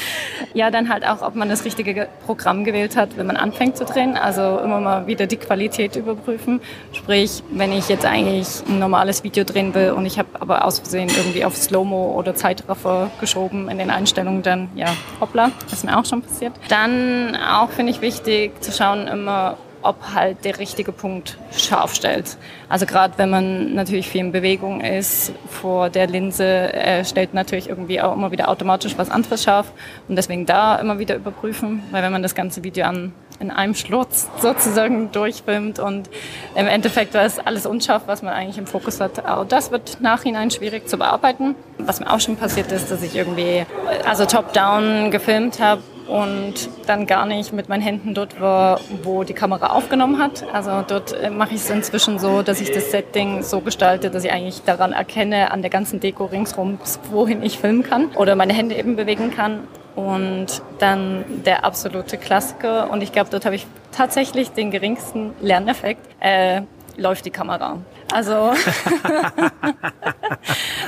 ja, 0.54 0.70
dann 0.70 0.88
halt 0.88 1.06
auch, 1.06 1.22
ob 1.22 1.34
man 1.34 1.48
das 1.48 1.64
richtige 1.64 2.08
Programm 2.24 2.64
gewählt 2.64 2.96
hat, 2.96 3.16
wenn 3.16 3.26
man 3.26 3.36
anfängt 3.36 3.76
zu 3.76 3.84
drehen. 3.84 4.16
Also 4.16 4.58
immer 4.58 4.80
mal 4.80 5.06
wieder 5.06 5.26
die 5.26 5.36
Qualität 5.36 5.96
überprüfen. 5.96 6.60
Sprich, 6.92 7.42
wenn 7.50 7.72
ich 7.72 7.88
jetzt 7.88 8.04
eigentlich 8.04 8.62
ein 8.68 8.78
normales 8.78 9.24
Video 9.24 9.44
drehen 9.44 9.74
will 9.74 9.90
und 9.90 10.06
ich 10.06 10.18
habe 10.18 10.28
aber 10.40 10.64
aus 10.64 10.78
Versehen 10.78 11.08
irgendwie 11.16 11.44
auf 11.44 11.56
Slow-Mo 11.56 12.14
oder 12.16 12.34
Zeitraffer 12.34 13.10
geschoben 13.20 13.68
in 13.68 13.78
den 13.78 13.90
Einstellungen, 13.90 14.42
dann 14.42 14.68
ja, 14.74 14.88
hoppla, 15.20 15.50
das 15.64 15.74
ist 15.74 15.84
mir 15.84 15.98
auch 15.98 16.04
schon 16.04 16.22
passiert. 16.22 16.52
Dann 16.68 17.36
auch 17.36 17.70
finde 17.70 17.92
ich 17.92 18.00
wichtig 18.00 18.62
zu 18.62 18.72
schauen 18.72 19.06
immer, 19.06 19.56
ob 19.86 20.14
halt 20.14 20.44
der 20.44 20.58
richtige 20.58 20.92
Punkt 20.92 21.38
scharf 21.56 21.94
stellt. 21.94 22.36
Also 22.68 22.86
gerade 22.86 23.14
wenn 23.16 23.30
man 23.30 23.74
natürlich 23.74 24.08
viel 24.08 24.22
in 24.22 24.32
Bewegung 24.32 24.80
ist 24.80 25.32
vor 25.48 25.90
der 25.90 26.06
Linse, 26.06 26.72
äh, 26.72 27.04
stellt 27.04 27.34
natürlich 27.34 27.68
irgendwie 27.68 28.00
auch 28.00 28.12
immer 28.14 28.30
wieder 28.32 28.48
automatisch 28.48 28.98
was 28.98 29.10
anderes 29.10 29.44
scharf 29.44 29.72
und 30.08 30.16
deswegen 30.16 30.46
da 30.46 30.76
immer 30.76 30.98
wieder 30.98 31.16
überprüfen, 31.16 31.82
weil 31.90 32.02
wenn 32.02 32.12
man 32.12 32.22
das 32.22 32.34
ganze 32.34 32.64
Video 32.64 32.86
an, 32.86 33.12
in 33.38 33.50
einem 33.50 33.74
Schlurz 33.74 34.28
sozusagen 34.40 35.12
durchfilmt 35.12 35.78
und 35.78 36.08
im 36.54 36.66
Endeffekt 36.66 37.14
war 37.14 37.24
es 37.24 37.38
alles 37.38 37.66
unscharf, 37.66 38.02
was 38.06 38.22
man 38.22 38.32
eigentlich 38.32 38.58
im 38.58 38.66
Fokus 38.66 39.00
hat, 39.00 39.24
auch 39.26 39.46
das 39.46 39.70
wird 39.70 40.00
nachhinein 40.00 40.50
schwierig 40.50 40.88
zu 40.88 40.96
bearbeiten. 40.96 41.54
Was 41.78 42.00
mir 42.00 42.10
auch 42.10 42.20
schon 42.20 42.36
passiert 42.36 42.72
ist, 42.72 42.90
dass 42.90 43.02
ich 43.02 43.14
irgendwie 43.14 43.66
also 44.06 44.24
top-down 44.24 45.10
gefilmt 45.10 45.60
habe 45.60 45.82
und 46.08 46.54
dann 46.86 47.06
gar 47.06 47.26
nicht 47.26 47.52
mit 47.52 47.68
meinen 47.68 47.82
Händen 47.82 48.14
dort 48.14 48.40
war, 48.40 48.80
wo 49.02 49.24
die 49.24 49.34
Kamera 49.34 49.68
aufgenommen 49.68 50.18
hat. 50.18 50.44
Also 50.52 50.84
dort 50.86 51.12
äh, 51.12 51.30
mache 51.30 51.54
ich 51.54 51.60
es 51.62 51.70
inzwischen 51.70 52.18
so, 52.18 52.42
dass 52.42 52.60
ich 52.60 52.70
das 52.70 52.90
Setting 52.90 53.42
so 53.42 53.60
gestalte, 53.60 54.10
dass 54.10 54.24
ich 54.24 54.32
eigentlich 54.32 54.62
daran 54.62 54.92
erkenne, 54.92 55.50
an 55.50 55.62
der 55.62 55.70
ganzen 55.70 56.00
Deko 56.00 56.26
ringsrum, 56.26 56.78
wohin 57.10 57.42
ich 57.42 57.58
filmen 57.58 57.82
kann 57.82 58.10
oder 58.16 58.36
meine 58.36 58.52
Hände 58.52 58.76
eben 58.76 58.96
bewegen 58.96 59.30
kann. 59.34 59.66
Und 59.94 60.60
dann 60.78 61.24
der 61.46 61.64
absolute 61.64 62.18
Klassiker. 62.18 62.90
Und 62.90 63.02
ich 63.02 63.12
glaube, 63.12 63.30
dort 63.30 63.46
habe 63.46 63.54
ich 63.54 63.66
tatsächlich 63.92 64.50
den 64.50 64.70
geringsten 64.70 65.32
Lerneffekt. 65.40 66.06
Äh, 66.20 66.62
läuft 66.98 67.24
die 67.24 67.30
Kamera. 67.30 67.78
Also, 68.12 68.52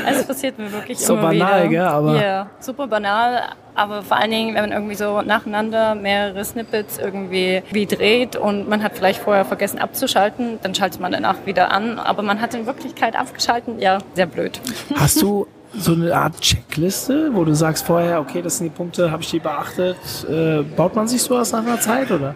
es 0.06 0.24
passiert 0.26 0.58
mir 0.58 0.72
wirklich 0.72 0.98
so 0.98 1.14
immer 1.14 1.22
banal, 1.28 1.64
wieder. 1.64 1.68
Gell, 1.68 1.80
aber 1.80 2.22
ja, 2.22 2.50
super 2.60 2.86
banal, 2.86 3.42
aber 3.74 4.02
vor 4.02 4.16
allen 4.16 4.30
Dingen, 4.30 4.54
wenn 4.54 4.62
man 4.62 4.72
irgendwie 4.72 4.94
so 4.94 5.22
nacheinander 5.22 5.94
mehrere 5.94 6.44
Snippets 6.44 6.98
irgendwie 6.98 7.62
wie 7.70 7.86
dreht 7.86 8.36
und 8.36 8.68
man 8.68 8.82
hat 8.82 8.96
vielleicht 8.96 9.20
vorher 9.20 9.44
vergessen 9.44 9.78
abzuschalten, 9.78 10.58
dann 10.62 10.74
schaltet 10.74 11.00
man 11.00 11.12
danach 11.12 11.44
wieder 11.44 11.70
an, 11.70 11.98
aber 11.98 12.22
man 12.22 12.40
hat 12.40 12.54
in 12.54 12.66
Wirklichkeit 12.66 13.16
abgeschalten, 13.16 13.78
ja, 13.78 13.98
sehr 14.14 14.26
blöd. 14.26 14.60
Hast 14.94 15.20
du 15.20 15.46
so 15.76 15.92
eine 15.92 16.14
Art 16.14 16.40
Checkliste, 16.40 17.30
wo 17.34 17.44
du 17.44 17.54
sagst 17.54 17.84
vorher, 17.84 18.20
okay, 18.20 18.42
das 18.42 18.58
sind 18.58 18.64
die 18.66 18.76
Punkte, 18.76 19.10
habe 19.10 19.22
ich 19.22 19.30
die 19.30 19.38
beachtet? 19.38 19.96
Äh, 20.28 20.62
baut 20.62 20.94
man 20.94 21.08
sich 21.08 21.22
sowas 21.22 21.52
nach 21.52 21.66
einer 21.66 21.80
Zeit 21.80 22.10
oder? 22.10 22.34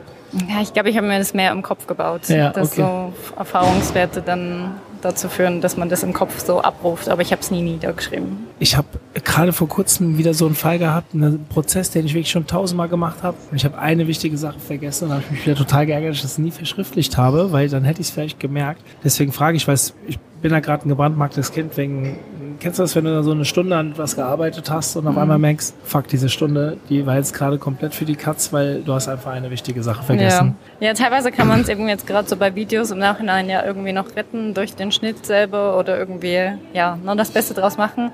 Ja, 0.49 0.63
ich 0.63 0.73
glaube, 0.73 0.89
ich 0.91 0.97
habe 0.97 1.07
mir 1.07 1.19
das 1.19 1.35
mehr 1.35 1.53
im 1.53 1.63
Kopf 1.63 1.87
gebaut, 1.87 2.29
Ja, 2.29 2.51
dass 2.51 2.73
okay. 2.73 2.83
so 2.83 3.13
Erfahrungswerte 3.39 4.23
dann 4.23 4.77
dazu 5.03 5.29
führen, 5.29 5.61
dass 5.61 5.77
man 5.77 5.89
das 5.89 6.03
im 6.03 6.13
Kopf 6.13 6.45
so 6.45 6.61
abruft, 6.61 7.09
aber 7.09 7.23
ich 7.23 7.33
habe 7.33 7.43
es 7.43 7.51
nie 7.51 7.61
niedergeschrieben. 7.63 8.39
Ich 8.59 8.77
habe 8.77 8.87
gerade 9.25 9.53
vor 9.53 9.69
kurzem 9.69 10.17
wieder 10.17 10.33
so 10.33 10.47
einen 10.47 10.55
Fall 10.55 10.79
gehabt, 10.79 11.15
einen 11.15 11.45
Prozess, 11.47 11.91
den 11.91 12.07
ich 12.07 12.15
wirklich 12.15 12.31
schon 12.31 12.47
tausendmal 12.47 12.89
gemacht 12.89 13.23
habe. 13.23 13.37
Ich 13.53 13.65
habe 13.65 13.79
eine 13.79 14.07
wichtige 14.07 14.39
Sache 14.39 14.61
vergessen 14.61 15.07
und 15.09 15.15
habe 15.15 15.25
mich 15.31 15.45
wieder 15.45 15.57
total 15.57 15.87
geärgert, 15.87 16.11
dass 16.11 16.17
ich 16.19 16.23
das 16.23 16.39
nie 16.39 16.51
verschriftlicht 16.53 17.17
habe, 17.17 17.53
weil 17.53 17.69
dann 17.69 17.85
hätte 17.85 18.01
ich 18.01 18.09
es 18.09 18.13
vielleicht 18.13 18.41
gemerkt. 18.41 18.81
Deswegen 19.05 19.33
frage 19.33 19.57
ich, 19.57 19.67
weil 19.67 19.77
ich 20.07 20.19
bin 20.41 20.51
da 20.53 20.61
gerade 20.61 20.87
ein 20.87 20.89
gebrandmarktes 20.89 21.53
Kind 21.53 21.77
wegen, 21.77 22.19
kennst 22.63 22.79
du 22.79 22.85
das, 22.85 22.95
wenn 22.97 23.05
du 23.05 23.13
da 23.13 23.23
so 23.23 23.33
eine 23.33 23.45
Stunde 23.45 23.77
an 23.77 23.93
was 23.97 24.17
gearbeitet 24.17 24.71
hast 24.71 24.97
und 24.97 25.07
auf 25.07 25.19
einmal 25.19 25.39
merkst, 25.39 25.75
fuck, 25.85 26.07
diese 26.09 26.29
Stunde, 26.29 26.77
die 26.89 27.05
war 27.05 27.17
jetzt 27.17 27.35
gerade 27.35 27.59
komplett 27.59 27.95
für 27.95 28.05
die 28.05 28.15
Katz, 28.15 28.53
weil 28.53 28.83
du 28.83 28.95
hast 28.95 29.09
einfach 29.09 29.33
eine 29.33 29.51
wichtige 29.51 29.83
Sache 29.83 30.03
vergessen. 30.03 30.55
Ja. 30.81 30.89
ja, 30.89 30.95
teilweise 30.95 31.33
kann 31.33 31.49
man 31.49 31.61
es 31.61 31.69
eben 31.69 31.89
jetzt 31.89 32.07
gerade 32.07 32.29
so 32.29 32.37
bei 32.37 32.55
Videos 32.55 32.91
im 32.91 32.99
Nachhinein 32.99 33.51
ja 33.51 33.65
irgendwie 33.65 33.93
noch 33.93 34.15
retten 34.17 34.55
durch 34.55 34.75
den 34.75 34.93
Schnitt 34.93 35.27
selber 35.27 35.79
oder 35.79 35.99
irgendwie 35.99 36.53
ja 36.73 36.97
noch 37.05 37.17
das 37.17 37.31
Beste 37.31 37.55
draus 37.55 37.77
machen. 37.77 38.13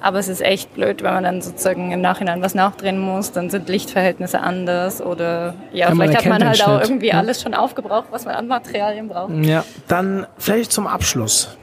Aber 0.00 0.20
es 0.20 0.28
ist 0.28 0.42
echt 0.42 0.72
blöd, 0.74 1.02
wenn 1.02 1.12
man 1.12 1.24
dann 1.24 1.42
sozusagen 1.42 1.90
im 1.90 2.00
Nachhinein 2.00 2.40
was 2.40 2.54
nachdrehen 2.54 3.00
muss, 3.00 3.32
dann 3.32 3.50
sind 3.50 3.68
Lichtverhältnisse 3.68 4.40
anders 4.40 5.02
oder 5.02 5.54
ja, 5.72 5.88
Ja, 5.88 5.94
man 5.94 6.06
vielleicht 6.08 6.24
hat 6.24 6.30
man 6.38 6.48
halt 6.48 6.64
auch 6.64 6.80
irgendwie 6.80 7.08
Ja. 7.08 7.18
alles 7.18 7.42
schon 7.42 7.52
aufgebraucht, 7.52 8.06
was 8.12 8.24
man 8.24 8.36
an 8.36 8.46
Materialien 8.46 9.08
braucht. 9.08 9.32
Ja, 9.42 9.64
dann 9.88 10.26
vielleicht 10.38 10.70
zum 10.70 10.86
Abschluss. 10.86 11.56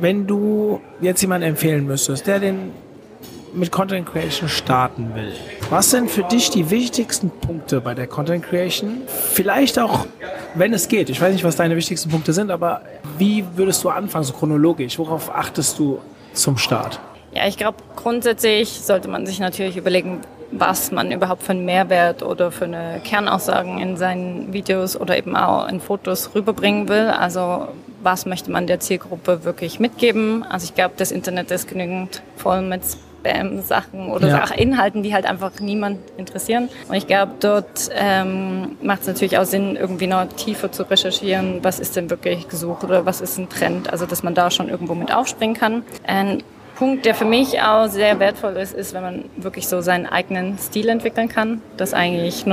Wenn 0.00 0.26
du 0.26 0.80
jetzt 1.00 1.22
jemanden 1.22 1.48
empfehlen 1.48 1.86
müsstest, 1.86 2.26
der 2.26 2.38
den 2.38 2.72
mit 3.54 3.72
Content 3.72 4.06
Creation 4.06 4.48
starten 4.48 5.14
will, 5.14 5.32
was 5.70 5.90
sind 5.90 6.10
für 6.10 6.22
dich 6.24 6.50
die 6.50 6.70
wichtigsten 6.70 7.30
Punkte 7.30 7.80
bei 7.80 7.94
der 7.94 8.06
Content 8.06 8.44
Creation? 8.44 9.02
Vielleicht 9.06 9.78
auch, 9.78 10.06
wenn 10.54 10.74
es 10.74 10.88
geht. 10.88 11.08
Ich 11.08 11.20
weiß 11.20 11.32
nicht, 11.32 11.44
was 11.44 11.56
deine 11.56 11.76
wichtigsten 11.76 12.10
Punkte 12.10 12.32
sind, 12.32 12.50
aber 12.50 12.82
wie 13.16 13.44
würdest 13.54 13.82
du 13.84 13.88
anfangen, 13.88 14.24
so 14.24 14.34
chronologisch? 14.34 14.98
Worauf 14.98 15.34
achtest 15.34 15.78
du 15.78 15.98
zum 16.34 16.58
Start? 16.58 17.00
Ja, 17.32 17.46
ich 17.46 17.56
glaube, 17.56 17.78
grundsätzlich 17.96 18.68
sollte 18.68 19.08
man 19.08 19.26
sich 19.26 19.40
natürlich 19.40 19.76
überlegen, 19.76 20.20
was 20.52 20.92
man 20.92 21.10
überhaupt 21.10 21.42
für 21.42 21.52
einen 21.52 21.64
Mehrwert 21.64 22.22
oder 22.22 22.50
für 22.50 22.66
eine 22.66 23.00
Kernaussagen 23.02 23.78
in 23.78 23.96
seinen 23.96 24.52
Videos 24.52 24.98
oder 24.98 25.16
eben 25.16 25.36
auch 25.36 25.68
in 25.68 25.80
Fotos 25.80 26.34
rüberbringen 26.34 26.88
will. 26.88 27.08
Also 27.08 27.68
was 28.02 28.26
möchte 28.26 28.50
man 28.50 28.66
der 28.66 28.80
Zielgruppe 28.80 29.44
wirklich 29.44 29.80
mitgeben? 29.80 30.44
Also 30.44 30.64
ich 30.64 30.74
glaube, 30.74 30.94
das 30.96 31.10
Internet 31.12 31.50
ist 31.50 31.68
genügend 31.68 32.22
voll 32.36 32.62
mit 32.62 32.82
Spam-Sachen 32.84 34.10
oder 34.10 34.28
Ja. 34.28 34.44
Inhalten, 34.54 35.02
die 35.02 35.12
halt 35.12 35.26
einfach 35.26 35.52
niemand 35.60 35.98
interessieren. 36.16 36.68
Und 36.88 36.94
ich 36.94 37.06
glaube, 37.06 37.32
dort 37.40 37.90
ähm, 37.94 38.76
macht 38.82 39.02
es 39.02 39.06
natürlich 39.08 39.38
auch 39.38 39.44
Sinn, 39.44 39.76
irgendwie 39.76 40.06
noch 40.06 40.26
tiefer 40.28 40.70
zu 40.70 40.84
recherchieren, 40.84 41.60
was 41.62 41.80
ist 41.80 41.96
denn 41.96 42.10
wirklich 42.10 42.48
gesucht 42.48 42.84
oder 42.84 43.06
was 43.06 43.20
ist 43.20 43.38
ein 43.38 43.48
Trend. 43.48 43.90
Also 43.92 44.06
dass 44.06 44.22
man 44.22 44.34
da 44.34 44.50
schon 44.50 44.68
irgendwo 44.68 44.94
mit 44.94 45.12
aufspringen 45.12 45.56
kann. 45.56 45.82
Ein 46.06 46.42
Punkt, 46.76 47.06
der 47.06 47.14
für 47.14 47.24
mich 47.24 47.60
auch 47.62 47.88
sehr 47.88 48.20
wertvoll 48.20 48.52
ist, 48.58 48.74
ist, 48.74 48.92
wenn 48.92 49.02
man 49.02 49.24
wirklich 49.38 49.66
so 49.66 49.80
seinen 49.80 50.06
eigenen 50.06 50.58
Stil 50.58 50.90
entwickeln 50.90 51.28
kann, 51.28 51.62
dass 51.78 51.94
eigentlich 51.94 52.44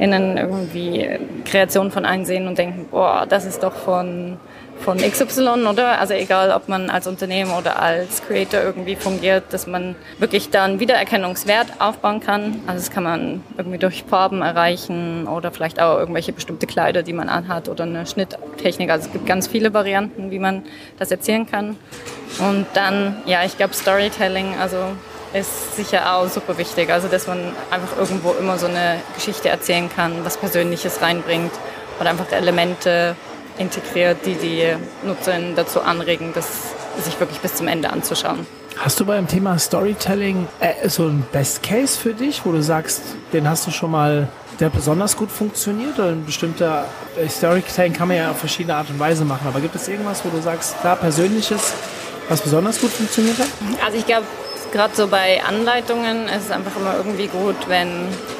NutzerInnen 0.00 0.36
irgendwie 0.36 1.08
Kreationen 1.44 1.92
von 1.92 2.04
einem 2.04 2.24
sehen 2.24 2.48
und 2.48 2.58
denken, 2.58 2.86
boah, 2.90 3.26
das 3.28 3.44
ist 3.44 3.62
doch 3.62 3.74
von, 3.74 4.38
von 4.78 4.98
XY, 4.98 5.66
oder? 5.68 6.00
Also 6.00 6.14
egal, 6.14 6.50
ob 6.52 6.68
man 6.68 6.90
als 6.90 7.06
Unternehmen 7.06 7.52
oder 7.52 7.80
als 7.80 8.22
Creator 8.26 8.62
irgendwie 8.62 8.96
fungiert, 8.96 9.44
dass 9.50 9.66
man 9.66 9.94
wirklich 10.18 10.50
da 10.50 10.64
einen 10.64 10.80
Wiedererkennungswert 10.80 11.80
aufbauen 11.80 12.20
kann. 12.20 12.60
Also 12.66 12.80
das 12.80 12.90
kann 12.90 13.04
man 13.04 13.42
irgendwie 13.58 13.78
durch 13.78 14.04
Farben 14.04 14.42
erreichen 14.42 15.26
oder 15.26 15.50
vielleicht 15.50 15.80
auch 15.80 15.98
irgendwelche 15.98 16.32
bestimmte 16.32 16.66
Kleider, 16.66 17.02
die 17.02 17.12
man 17.12 17.28
anhat 17.28 17.68
oder 17.68 17.84
eine 17.84 18.06
Schnitttechnik. 18.06 18.90
Also 18.90 19.06
es 19.06 19.12
gibt 19.12 19.26
ganz 19.26 19.48
viele 19.48 19.74
Varianten, 19.74 20.30
wie 20.30 20.38
man 20.38 20.62
das 20.98 21.10
erzählen 21.10 21.46
kann. 21.46 21.76
Und 22.38 22.66
dann, 22.74 23.16
ja, 23.26 23.44
ich 23.44 23.56
glaube 23.56 23.74
Storytelling, 23.74 24.54
also 24.60 24.76
ist 25.32 25.76
sicher 25.76 26.14
auch 26.14 26.28
super 26.28 26.58
wichtig. 26.58 26.90
Also 26.90 27.08
dass 27.08 27.26
man 27.26 27.52
einfach 27.70 27.96
irgendwo 27.98 28.32
immer 28.32 28.58
so 28.58 28.66
eine 28.66 29.00
Geschichte 29.14 29.48
erzählen 29.48 29.88
kann, 29.94 30.24
was 30.24 30.36
Persönliches 30.36 31.00
reinbringt 31.02 31.52
oder 32.00 32.10
einfach 32.10 32.30
Elemente 32.32 33.14
integriert, 33.58 34.18
die 34.24 34.34
die 34.34 34.74
Nutzerinnen 35.06 35.54
dazu 35.54 35.82
anregen, 35.82 36.32
das 36.34 36.46
sich 37.02 37.18
wirklich 37.20 37.40
bis 37.40 37.54
zum 37.54 37.68
Ende 37.68 37.90
anzuschauen. 37.90 38.46
Hast 38.76 38.98
du 38.98 39.04
beim 39.04 39.26
Thema 39.28 39.58
Storytelling 39.58 40.48
äh, 40.60 40.88
so 40.88 41.06
ein 41.06 41.22
Best 41.32 41.62
Case 41.62 41.98
für 41.98 42.14
dich, 42.14 42.46
wo 42.46 42.52
du 42.52 42.62
sagst, 42.62 43.02
den 43.32 43.48
hast 43.48 43.66
du 43.66 43.70
schon 43.70 43.90
mal, 43.90 44.28
der 44.58 44.70
besonders 44.70 45.16
gut 45.16 45.30
funktioniert? 45.30 45.98
Oder 45.98 46.08
ein 46.08 46.24
bestimmter 46.24 46.86
äh, 47.18 47.28
Storytelling 47.28 47.92
kann 47.92 48.08
man 48.08 48.16
ja 48.16 48.30
auf 48.30 48.38
verschiedene 48.38 48.76
Art 48.76 48.88
und 48.88 48.98
Weise 48.98 49.24
machen. 49.24 49.46
Aber 49.46 49.60
gibt 49.60 49.74
es 49.74 49.86
irgendwas, 49.88 50.24
wo 50.24 50.30
du 50.30 50.40
sagst, 50.40 50.76
da 50.82 50.94
persönliches, 50.94 51.74
was 52.28 52.40
besonders 52.40 52.80
gut 52.80 52.90
funktioniert 52.90 53.38
hat? 53.38 53.48
Also 53.84 53.98
ich 53.98 54.06
glaube, 54.06 54.24
gerade 54.72 54.94
so 54.94 55.08
bei 55.08 55.42
Anleitungen 55.42 56.26
ist 56.28 56.44
es 56.46 56.50
einfach 56.50 56.76
immer 56.76 56.94
irgendwie 56.96 57.26
gut, 57.26 57.56
wenn, 57.68 57.88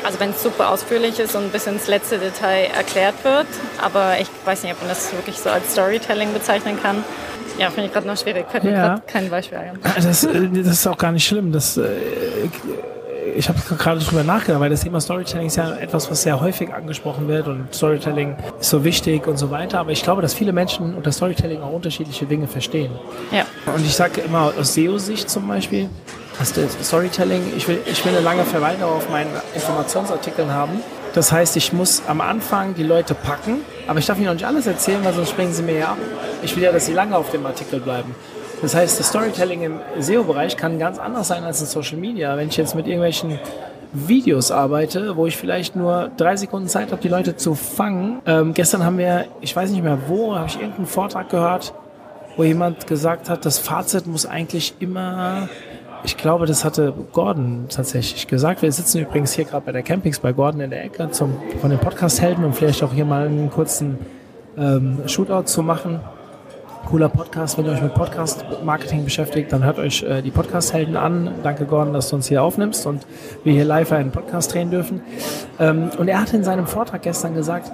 also 0.05 0.21
wenn 0.21 0.31
es 0.31 0.43
super 0.43 0.71
ausführlich 0.71 1.19
ist 1.21 1.35
und 1.35 1.53
bis 1.53 1.67
ins 1.67 1.87
letzte 1.89 2.19
Detail 2.19 2.69
erklärt 2.77 3.23
wird. 3.25 3.47
Aber 3.83 4.19
ich 4.21 4.29
weiß 4.45 4.63
nicht, 4.63 4.73
ob 4.73 4.81
man 4.81 4.89
das 4.89 5.13
wirklich 5.13 5.39
so 5.39 5.51
als 5.51 5.73
Storytelling 5.73 6.33
bezeichnen 6.33 6.81
kann. 6.83 7.05
Ja, 7.59 7.69
finde 7.71 7.87
ich 7.89 7.93
gerade 7.93 8.07
noch 8.07 8.17
schwierig. 8.17 8.47
Fällt 8.51 8.65
mir 8.65 8.71
Ja. 8.73 8.87
gerade 8.89 9.03
kein 9.07 9.29
Beispiel 9.29 9.59
ein. 9.59 9.79
Das, 9.97 10.25
äh, 10.25 10.49
das 10.53 10.67
ist 10.69 10.87
auch 10.87 10.97
gar 10.97 11.13
nicht 11.13 11.27
schlimm. 11.27 11.53
Das, 11.53 11.77
äh, 11.77 11.83
ich 13.37 13.49
habe 13.49 13.59
gerade 13.77 14.01
drüber 14.01 14.25
nachgedacht, 14.25 14.61
weil 14.61 14.71
das 14.71 14.83
Thema 14.83 15.01
Storytelling 15.01 15.47
ist 15.47 15.57
ja 15.57 15.75
etwas, 15.77 16.11
was 16.11 16.23
sehr 16.23 16.41
häufig 16.41 16.73
angesprochen 16.73 17.29
wird 17.29 17.47
und 17.47 17.75
Storytelling 17.75 18.37
ist 18.61 18.71
so 18.71 18.85
wichtig 18.85 19.27
und 19.27 19.37
so 19.37 19.51
weiter. 19.51 19.81
Aber 19.81 19.93
ich 19.93 20.03
glaube, 20.03 20.23
dass 20.23 20.35
viele 20.35 20.53
Menschen 20.53 20.95
unter 20.95 21.13
Storytelling 21.13 21.61
auch 21.63 21.73
unterschiedliche 21.73 22.27
Dinge 22.27 22.47
verstehen. 22.47 22.93
Ja. 23.31 23.45
Und 23.73 23.85
ich 23.85 23.95
sage 23.95 24.21
immer 24.21 24.53
aus 24.59 24.75
SEO-Sicht 24.75 25.29
zum 25.29 25.49
Beispiel, 25.49 25.89
dass 26.39 26.53
das 26.53 26.77
Storytelling, 26.83 27.53
ich 27.57 27.69
will, 27.69 27.79
ich 27.87 28.05
will 28.05 28.13
eine 28.13 28.23
lange 28.23 28.45
Verweildauer 28.45 28.97
auf 28.97 29.11
meinen 29.11 29.31
Informationsartikeln 29.55 30.51
haben. 30.51 30.81
Das 31.15 31.33
heißt, 31.33 31.57
ich 31.57 31.73
muss 31.73 32.03
am 32.07 32.21
Anfang 32.21 32.75
die 32.75 32.85
Leute 32.85 33.15
packen, 33.15 33.63
aber 33.89 33.99
ich 33.99 34.07
darf 34.07 34.17
ihnen 34.17 34.27
noch 34.27 34.35
nicht 34.35 34.47
alles 34.47 34.67
erzählen, 34.67 35.05
weil 35.05 35.13
sonst 35.13 35.31
springen 35.31 35.53
sie 35.53 35.63
mir 35.63 35.79
ja 35.79 35.89
ab. 35.93 35.99
Ich 36.43 36.55
will 36.57 36.63
ja, 36.63 36.73
dass 36.73 36.87
sie 36.87 36.93
lange 36.93 37.17
auf 37.17 37.31
dem 37.31 37.45
Artikel 37.47 37.81
bleiben. 37.81 38.15
Das 38.63 38.75
heißt, 38.75 39.01
das 39.01 39.09
Storytelling 39.09 39.63
im 39.63 39.81
SEO-Bereich 39.99 40.57
kann 40.57 40.79
ganz 40.79 40.99
anders 40.99 41.29
sein 41.29 41.45
als 41.45 41.61
in 41.61 41.67
Social 41.67 41.97
Media. 41.97 42.37
Wenn 42.37 42.49
ich 42.49 42.57
jetzt 42.57 42.75
mit 42.75 42.87
irgendwelchen 42.87 43.39
Videos 43.93 44.51
arbeite, 44.51 45.17
wo 45.17 45.27
ich 45.27 45.37
vielleicht 45.37 45.75
nur 45.75 46.11
drei 46.17 46.37
Sekunden 46.37 46.69
Zeit 46.69 46.93
habe, 46.93 47.03
die 47.03 47.09
Leute 47.09 47.37
zu 47.37 47.55
fangen. 47.55 48.21
Ähm, 48.27 48.55
gestern 48.55 48.85
haben 48.85 48.99
wir, 48.99 49.27
ich 49.41 49.55
weiß 49.55 49.71
nicht 49.71 49.83
mehr 49.83 49.99
wo, 50.07 50.37
habe 50.37 50.47
ich 50.47 50.57
irgendeinen 50.57 50.87
Vortrag 50.87 51.29
gehört, 51.29 51.75
wo 52.37 52.45
jemand 52.45 52.87
gesagt 52.87 53.29
hat, 53.29 53.45
das 53.45 53.59
Fazit 53.59 54.07
muss 54.07 54.27
eigentlich 54.27 54.75
immer, 54.79 55.49
ich 56.05 56.17
glaube, 56.17 56.47
das 56.47 56.65
hatte 56.65 56.95
Gordon 57.13 57.67
tatsächlich 57.69 58.29
gesagt. 58.29 58.63
Wir 58.63 58.71
sitzen 58.71 58.99
übrigens 58.99 59.33
hier 59.33 59.45
gerade 59.45 59.67
bei 59.67 59.73
der 59.73 59.83
Campings 59.83 60.21
bei 60.21 60.33
Gordon 60.33 60.61
in 60.61 60.71
der 60.71 60.85
Ecke 60.85 61.11
zum, 61.11 61.35
von 61.61 61.71
den 61.71 61.81
Podcast-Helden, 61.81 62.45
um 62.45 62.53
vielleicht 62.53 62.83
auch 62.85 62.93
hier 62.93 63.05
mal 63.05 63.27
einen 63.27 63.51
kurzen 63.51 63.99
ähm, 64.57 65.01
Shootout 65.07 65.47
zu 65.47 65.63
machen. 65.63 66.01
Cooler 66.87 67.09
Podcast, 67.09 67.57
wenn 67.57 67.67
ihr 67.67 67.73
euch 67.73 67.83
mit 67.83 67.95
Podcast-Marketing 67.95 69.05
beschäftigt, 69.05 69.53
dann 69.53 69.65
hört 69.65 69.79
euch 69.79 70.03
äh, 70.03 70.23
die 70.23 70.31
Podcast-Helden 70.31 70.97
an. 70.97 71.31
Danke 71.43 71.65
Gordon, 71.65 71.93
dass 71.93 72.09
du 72.09 72.17
uns 72.17 72.27
hier 72.27 72.43
aufnimmst 72.43 72.87
und 72.87 73.07
wir 73.45 73.53
hier 73.53 73.65
live 73.65 73.93
einen 73.93 74.11
Podcast 74.11 74.55
drehen 74.55 74.71
dürfen. 74.71 75.03
Ähm, 75.59 75.91
und 75.99 76.09
er 76.09 76.21
hat 76.21 76.33
in 76.33 76.43
seinem 76.43 76.67
Vortrag 76.67 77.03
gestern 77.03 77.35
gesagt, 77.35 77.71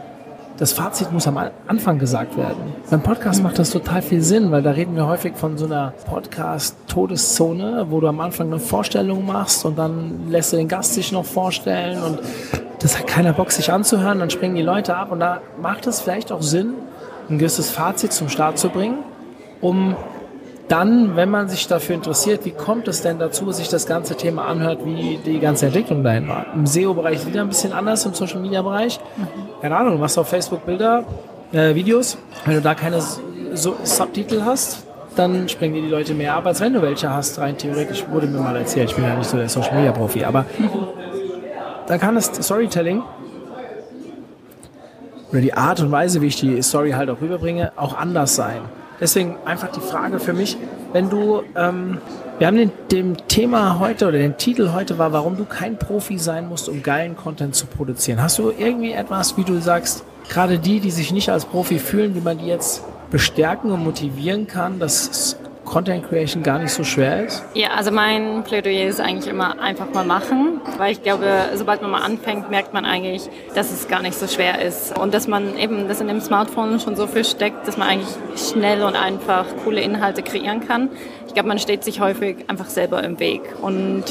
das 0.58 0.72
Fazit 0.72 1.12
muss 1.12 1.26
am 1.26 1.38
Anfang 1.66 1.98
gesagt 1.98 2.36
werden. 2.36 2.74
Beim 2.90 3.02
Podcast 3.02 3.42
macht 3.42 3.58
das 3.58 3.70
total 3.70 4.00
viel 4.00 4.22
Sinn, 4.22 4.50
weil 4.50 4.62
da 4.62 4.70
reden 4.70 4.96
wir 4.96 5.06
häufig 5.06 5.34
von 5.36 5.58
so 5.58 5.66
einer 5.66 5.92
Podcast-Todeszone, 6.06 7.86
wo 7.90 8.00
du 8.00 8.08
am 8.08 8.20
Anfang 8.20 8.46
eine 8.46 8.58
Vorstellung 8.58 9.26
machst 9.26 9.64
und 9.64 9.78
dann 9.78 10.30
lässt 10.30 10.52
du 10.52 10.56
den 10.56 10.68
Gast 10.68 10.94
sich 10.94 11.12
noch 11.12 11.26
vorstellen 11.26 12.02
und 12.02 12.20
das 12.80 12.98
hat 12.98 13.06
keiner 13.06 13.32
Bock, 13.32 13.52
sich 13.52 13.72
anzuhören, 13.72 14.18
dann 14.18 14.30
springen 14.30 14.54
die 14.54 14.62
Leute 14.62 14.96
ab 14.96 15.12
und 15.12 15.20
da 15.20 15.40
macht 15.60 15.86
es 15.86 16.00
vielleicht 16.00 16.32
auch 16.32 16.42
Sinn, 16.42 16.74
ein 17.28 17.38
gewisses 17.38 17.70
Fazit 17.70 18.12
zum 18.12 18.28
Start 18.28 18.58
zu 18.58 18.68
bringen, 18.68 18.98
um 19.60 19.96
dann, 20.68 21.14
wenn 21.14 21.30
man 21.30 21.48
sich 21.48 21.68
dafür 21.68 21.94
interessiert, 21.94 22.44
wie 22.44 22.50
kommt 22.50 22.88
es 22.88 23.00
denn 23.00 23.18
dazu, 23.18 23.52
sich 23.52 23.68
das 23.68 23.86
ganze 23.86 24.16
Thema 24.16 24.46
anhört, 24.46 24.84
wie 24.84 25.18
die 25.24 25.38
ganze 25.38 25.66
Entwicklung 25.66 26.02
dahin 26.02 26.28
war. 26.28 26.46
Im 26.54 26.66
SEO-Bereich 26.66 27.24
wieder 27.26 27.42
ein 27.42 27.48
bisschen 27.48 27.72
anders, 27.72 28.04
im 28.04 28.14
Social-Media-Bereich. 28.14 28.98
Keine 29.60 29.76
Ahnung, 29.76 29.94
du 29.94 29.98
machst 29.98 30.18
auf 30.18 30.28
Facebook 30.28 30.66
Bilder, 30.66 31.04
äh, 31.52 31.74
Videos. 31.74 32.18
Wenn 32.44 32.54
du 32.54 32.60
da 32.62 32.74
keine 32.74 33.00
so 33.54 33.76
Subtitel 33.84 34.42
hast, 34.44 34.84
dann 35.14 35.48
springen 35.48 35.74
dir 35.74 35.82
die 35.82 35.88
Leute 35.88 36.14
mehr 36.14 36.34
ab, 36.34 36.46
als 36.46 36.60
wenn 36.60 36.72
du 36.72 36.82
welche 36.82 37.10
hast, 37.10 37.38
rein 37.38 37.56
theoretisch, 37.56 38.04
wurde 38.10 38.26
mir 38.26 38.40
mal 38.40 38.56
erzählt. 38.56 38.90
Ich 38.90 38.96
bin 38.96 39.04
ja 39.04 39.14
nicht 39.14 39.30
so 39.30 39.36
der 39.36 39.48
Social 39.48 39.74
Media 39.74 39.92
Profi, 39.92 40.24
aber 40.24 40.44
dann 41.86 42.00
kann 42.00 42.16
das 42.16 42.26
Storytelling 42.26 43.02
oder 45.30 45.40
die 45.40 45.54
Art 45.54 45.80
und 45.80 45.90
Weise, 45.90 46.20
wie 46.20 46.26
ich 46.26 46.36
die 46.36 46.62
Story 46.62 46.92
halt 46.92 47.10
auch 47.10 47.20
rüberbringe, 47.20 47.72
auch 47.76 47.96
anders 47.96 48.36
sein. 48.36 48.60
Deswegen 49.00 49.36
einfach 49.44 49.68
die 49.68 49.80
Frage 49.80 50.18
für 50.18 50.32
mich, 50.32 50.56
wenn 50.92 51.10
du, 51.10 51.42
ähm, 51.54 51.98
wir 52.38 52.46
haben 52.46 52.56
den, 52.56 52.72
dem 52.90 53.16
Thema 53.28 53.78
heute 53.78 54.08
oder 54.08 54.18
den 54.18 54.38
Titel 54.38 54.72
heute 54.72 54.98
war, 54.98 55.12
warum 55.12 55.36
du 55.36 55.44
kein 55.44 55.78
Profi 55.78 56.18
sein 56.18 56.48
musst, 56.48 56.68
um 56.68 56.82
geilen 56.82 57.16
Content 57.16 57.54
zu 57.54 57.66
produzieren. 57.66 58.22
Hast 58.22 58.38
du 58.38 58.50
irgendwie 58.50 58.92
etwas, 58.92 59.36
wie 59.36 59.44
du 59.44 59.60
sagst, 59.60 60.04
gerade 60.28 60.58
die, 60.58 60.80
die 60.80 60.90
sich 60.90 61.12
nicht 61.12 61.28
als 61.28 61.44
Profi 61.44 61.78
fühlen, 61.78 62.14
wie 62.14 62.20
man 62.20 62.38
die 62.38 62.46
jetzt 62.46 62.82
bestärken 63.10 63.70
und 63.70 63.84
motivieren 63.84 64.46
kann, 64.46 64.78
dass 64.78 65.36
Content 65.66 66.08
Creation 66.08 66.42
gar 66.42 66.58
nicht 66.58 66.72
so 66.72 66.84
schwer 66.84 67.26
ist? 67.26 67.44
Ja, 67.52 67.72
also 67.76 67.90
mein 67.90 68.42
Plädoyer 68.44 68.86
ist 68.86 69.00
eigentlich 69.00 69.26
immer 69.26 69.60
einfach 69.60 69.92
mal 69.92 70.06
machen, 70.06 70.60
weil 70.78 70.92
ich 70.92 71.02
glaube, 71.02 71.26
sobald 71.54 71.82
man 71.82 71.90
mal 71.90 72.02
anfängt, 72.02 72.48
merkt 72.50 72.72
man 72.72 72.86
eigentlich, 72.86 73.28
dass 73.54 73.70
es 73.72 73.88
gar 73.88 74.00
nicht 74.00 74.18
so 74.18 74.26
schwer 74.26 74.62
ist 74.62 74.96
und 74.98 75.12
dass 75.12 75.28
man 75.28 75.58
eben, 75.58 75.88
dass 75.88 76.00
in 76.00 76.08
dem 76.08 76.20
Smartphone 76.20 76.80
schon 76.80 76.96
so 76.96 77.06
viel 77.06 77.24
steckt, 77.24 77.68
dass 77.68 77.76
man 77.76 77.88
eigentlich 77.88 78.14
schnell 78.36 78.82
und 78.82 78.96
einfach 78.96 79.44
coole 79.64 79.82
Inhalte 79.82 80.22
kreieren 80.22 80.66
kann. 80.66 80.88
Ich 81.26 81.34
glaube, 81.34 81.48
man 81.48 81.58
steht 81.58 81.84
sich 81.84 82.00
häufig 82.00 82.48
einfach 82.48 82.66
selber 82.66 83.02
im 83.02 83.20
Weg 83.20 83.42
und 83.60 84.04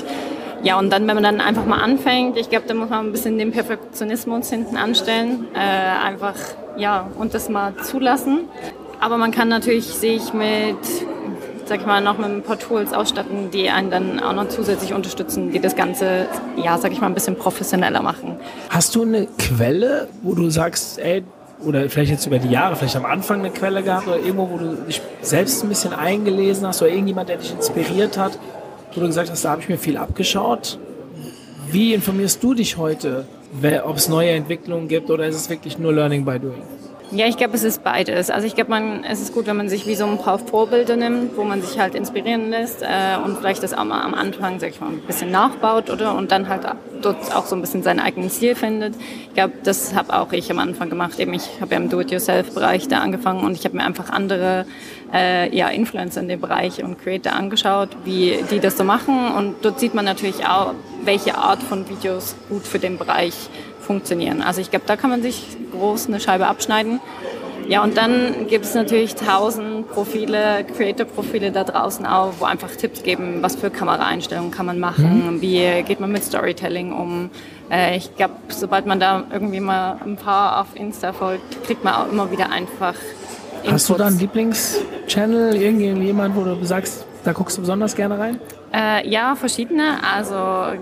ja, 0.63 0.79
und 0.79 0.89
dann, 0.91 1.07
wenn 1.07 1.15
man 1.15 1.23
dann 1.23 1.41
einfach 1.41 1.65
mal 1.65 1.79
anfängt, 1.79 2.37
ich 2.37 2.49
glaube, 2.49 2.65
da 2.67 2.73
muss 2.73 2.89
man 2.89 3.05
ein 3.05 3.11
bisschen 3.11 3.37
den 3.37 3.51
Perfektionismus 3.51 4.49
hinten 4.49 4.77
anstellen, 4.77 5.47
äh, 5.53 5.59
einfach, 5.59 6.33
ja, 6.75 7.07
und 7.19 7.35
das 7.35 7.49
mal 7.49 7.75
zulassen. 7.83 8.45
Aber 8.99 9.17
man 9.17 9.29
kann 9.29 9.47
natürlich 9.47 9.85
sich 9.85 10.33
mit 10.33 10.77
sag 11.65 11.81
ich 11.81 11.85
mal, 11.85 12.01
noch 12.01 12.17
mit 12.17 12.27
ein 12.27 12.41
paar 12.43 12.59
Tools 12.59 12.93
ausstatten, 12.93 13.51
die 13.51 13.69
einen 13.69 13.89
dann 13.89 14.19
auch 14.19 14.33
noch 14.33 14.49
zusätzlich 14.49 14.93
unterstützen, 14.93 15.51
die 15.51 15.59
das 15.59 15.75
Ganze, 15.75 16.27
ja, 16.57 16.77
sag 16.77 16.91
ich 16.91 17.01
mal, 17.01 17.07
ein 17.07 17.13
bisschen 17.13 17.35
professioneller 17.35 18.01
machen. 18.01 18.37
Hast 18.69 18.95
du 18.95 19.03
eine 19.03 19.27
Quelle, 19.37 20.07
wo 20.21 20.35
du 20.35 20.49
sagst, 20.49 20.99
ey, 20.99 21.23
oder 21.63 21.89
vielleicht 21.89 22.11
jetzt 22.11 22.25
über 22.27 22.37
die 22.37 22.49
Jahre, 22.49 22.75
vielleicht 22.75 22.95
am 22.95 23.05
Anfang 23.05 23.39
eine 23.39 23.49
Quelle 23.49 23.81
gehabt 23.81 24.07
oder 24.07 24.17
irgendwo, 24.17 24.49
wo 24.49 24.57
du 24.57 24.75
dich 24.87 25.01
selbst 25.21 25.63
ein 25.63 25.69
bisschen 25.69 25.93
eingelesen 25.93 26.67
hast 26.67 26.81
oder 26.81 26.91
irgendjemand, 26.91 27.29
der 27.29 27.37
dich 27.37 27.51
inspiriert 27.51 28.17
hat, 28.17 28.37
wo 28.93 29.01
du 29.01 29.07
gesagt 29.07 29.29
hast, 29.29 29.43
da 29.43 29.51
habe 29.51 29.61
ich 29.61 29.69
mir 29.69 29.77
viel 29.77 29.97
abgeschaut. 29.97 30.77
Wie 31.71 31.93
informierst 31.93 32.43
du 32.43 32.53
dich 32.53 32.77
heute, 32.77 33.25
ob 33.85 33.97
es 33.97 34.09
neue 34.09 34.31
Entwicklungen 34.31 34.87
gibt 34.87 35.09
oder 35.09 35.25
ist 35.25 35.35
es 35.35 35.49
wirklich 35.49 35.79
nur 35.79 35.93
Learning 35.93 36.25
by 36.25 36.39
Doing? 36.39 36.61
Ja, 37.11 37.27
ich 37.27 37.37
glaube, 37.37 37.53
es 37.53 37.63
ist 37.63 37.83
beides. 37.83 38.29
Also 38.29 38.47
ich 38.47 38.55
glaube, 38.55 38.71
man, 38.71 39.03
es 39.03 39.21
ist 39.21 39.33
gut, 39.33 39.45
wenn 39.45 39.55
man 39.55 39.69
sich 39.69 39.85
wie 39.85 39.95
so 39.95 40.05
ein 40.05 40.17
paar 40.17 40.39
Vorbilder 40.39 40.95
nimmt, 40.95 41.37
wo 41.37 41.43
man 41.43 41.61
sich 41.61 41.79
halt 41.79 41.93
inspirieren 41.93 42.49
lässt 42.49 42.81
äh, 42.81 43.17
und 43.23 43.37
vielleicht 43.37 43.61
das 43.61 43.73
auch 43.73 43.83
mal 43.83 44.01
am 44.01 44.13
Anfang, 44.15 44.59
sag 44.59 44.71
ich 44.71 44.81
mal, 44.81 44.89
ein 44.89 45.01
bisschen 45.01 45.29
nachbaut, 45.29 45.89
oder? 45.89 46.15
Und 46.15 46.31
dann 46.31 46.49
halt 46.49 46.63
dort 47.01 47.35
auch 47.35 47.45
so 47.45 47.55
ein 47.55 47.61
bisschen 47.61 47.83
seinen 47.83 47.99
eigenen 47.99 48.29
Stil 48.29 48.55
findet. 48.55 48.95
Ich 49.27 49.33
glaube, 49.35 49.53
das 49.63 49.93
habe 49.93 50.13
auch 50.13 50.31
ich 50.33 50.49
am 50.49 50.59
Anfang 50.59 50.89
gemacht. 50.89 51.19
Eben, 51.19 51.33
ich 51.33 51.61
habe 51.61 51.75
ja 51.75 51.77
im 51.79 51.89
Do-it-yourself-Bereich 51.89 52.87
da 52.87 52.99
angefangen 52.99 53.43
und 53.43 53.53
ich 53.53 53.65
habe 53.65 53.77
mir 53.77 53.83
einfach 53.83 54.09
andere 54.09 54.65
äh, 55.13 55.55
ja, 55.55 55.69
Influencer 55.69 56.21
in 56.21 56.27
dem 56.27 56.41
Bereich 56.41 56.83
und 56.83 56.99
Creator 56.99 57.33
angeschaut, 57.33 57.89
wie 58.03 58.43
die 58.49 58.59
das 58.59 58.77
so 58.77 58.83
machen. 58.83 59.31
Und 59.37 59.55
dort 59.61 59.79
sieht 59.79 59.93
man 59.93 60.05
natürlich 60.05 60.45
auch, 60.47 60.73
welche 61.03 61.37
Art 61.37 61.61
von 61.61 61.87
Videos 61.87 62.35
gut 62.49 62.65
für 62.65 62.79
den 62.79 62.97
Bereich 62.97 63.33
funktionieren. 63.85 64.41
Also 64.41 64.61
ich 64.61 64.69
glaube, 64.69 64.85
da 64.87 64.95
kann 64.95 65.09
man 65.09 65.21
sich 65.21 65.45
groß 65.71 66.07
eine 66.07 66.19
Scheibe 66.19 66.47
abschneiden. 66.47 66.99
Ja, 67.67 67.83
und 67.83 67.97
dann 67.97 68.47
gibt 68.47 68.65
es 68.65 68.75
natürlich 68.75 69.15
tausend 69.15 69.89
Profile, 69.89 70.63
Creator-Profile 70.77 71.51
da 71.51 71.63
draußen 71.63 72.05
auch, 72.05 72.33
wo 72.37 72.45
einfach 72.45 72.69
Tipps 72.75 73.01
geben, 73.01 73.41
was 73.41 73.55
für 73.55 73.71
Kameraeinstellungen 73.71 74.51
kann 74.51 74.67
man 74.67 74.79
machen, 74.79 75.37
mhm. 75.37 75.41
wie 75.41 75.83
geht 75.83 75.99
man 75.99 76.11
mit 76.11 76.23
Storytelling 76.23 76.93
um. 76.93 77.31
Äh, 77.71 77.97
ich 77.97 78.15
glaube, 78.15 78.35
sobald 78.49 78.85
man 78.85 78.99
da 78.99 79.23
irgendwie 79.31 79.61
mal 79.61 79.97
ein 80.05 80.15
paar 80.15 80.61
auf 80.61 80.75
Insta 80.75 81.11
folgt, 81.11 81.63
kriegt 81.65 81.83
man 81.83 81.95
auch 81.95 82.11
immer 82.11 82.29
wieder 82.29 82.51
einfach 82.51 82.93
Inputs. 83.63 83.73
Hast 83.73 83.89
du 83.89 83.93
da 83.95 84.07
einen 84.07 84.19
Lieblingschannel, 84.19 85.55
irgendjemand, 85.55 86.35
wo 86.35 86.43
du 86.43 86.63
sagst, 86.63 87.05
da 87.25 87.33
guckst 87.33 87.57
du 87.57 87.61
besonders 87.61 87.95
gerne 87.95 88.19
rein? 88.19 88.39
Äh, 88.71 89.07
ja, 89.09 89.35
verschiedene. 89.35 89.97
Also 90.03 90.35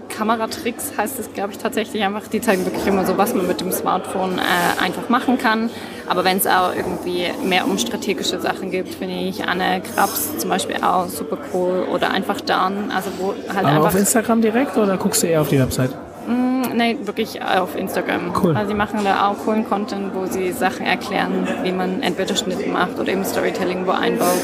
Kameratricks 0.09 0.91
heißt 0.97 1.19
es, 1.19 1.33
glaube 1.33 1.53
ich, 1.53 1.57
tatsächlich 1.57 2.03
einfach. 2.03 2.27
Die 2.27 2.41
zeigen 2.41 2.65
wirklich 2.65 2.85
immer 2.85 3.05
so, 3.05 3.17
was 3.17 3.33
man 3.33 3.47
mit 3.47 3.61
dem 3.61 3.71
Smartphone 3.71 4.37
äh, 4.37 4.83
einfach 4.83 5.09
machen 5.09 5.37
kann. 5.37 5.69
Aber 6.07 6.25
wenn 6.25 6.37
es 6.37 6.45
auch 6.45 6.75
irgendwie 6.75 7.27
mehr 7.43 7.65
um 7.65 7.77
strategische 7.77 8.39
Sachen 8.39 8.71
gibt, 8.71 8.93
finde 8.93 9.15
ich 9.15 9.47
Anne 9.47 9.81
Krabs 9.81 10.37
zum 10.37 10.49
Beispiel 10.49 10.77
auch 10.83 11.07
super 11.07 11.37
cool. 11.53 11.87
Oder 11.93 12.11
einfach 12.11 12.41
Dan. 12.41 12.91
Also 12.91 13.09
wo 13.19 13.33
halt 13.47 13.59
Aber 13.59 13.67
einfach 13.67 13.85
auf 13.85 13.95
Instagram 13.95 14.41
direkt 14.41 14.77
oder 14.77 14.97
guckst 14.97 15.23
du 15.23 15.27
eher 15.27 15.41
auf 15.41 15.49
die 15.49 15.59
Website? 15.59 15.91
Mm, 16.27 16.75
nee, 16.75 16.97
wirklich 17.03 17.41
auf 17.41 17.75
Instagram. 17.75 18.33
Cool. 18.41 18.55
Also 18.55 18.69
sie 18.69 18.75
machen 18.75 18.99
da 19.03 19.27
auch 19.27 19.37
coolen 19.45 19.67
Content, 19.67 20.13
wo 20.13 20.25
sie 20.25 20.51
Sachen 20.51 20.85
erklären, 20.85 21.47
wie 21.63 21.71
man 21.71 22.01
entweder 22.01 22.35
Schnitt 22.35 22.71
macht 22.71 22.99
oder 22.99 23.11
eben 23.11 23.23
Storytelling 23.23 23.85
wo 23.85 23.91
einbaut. 23.91 24.41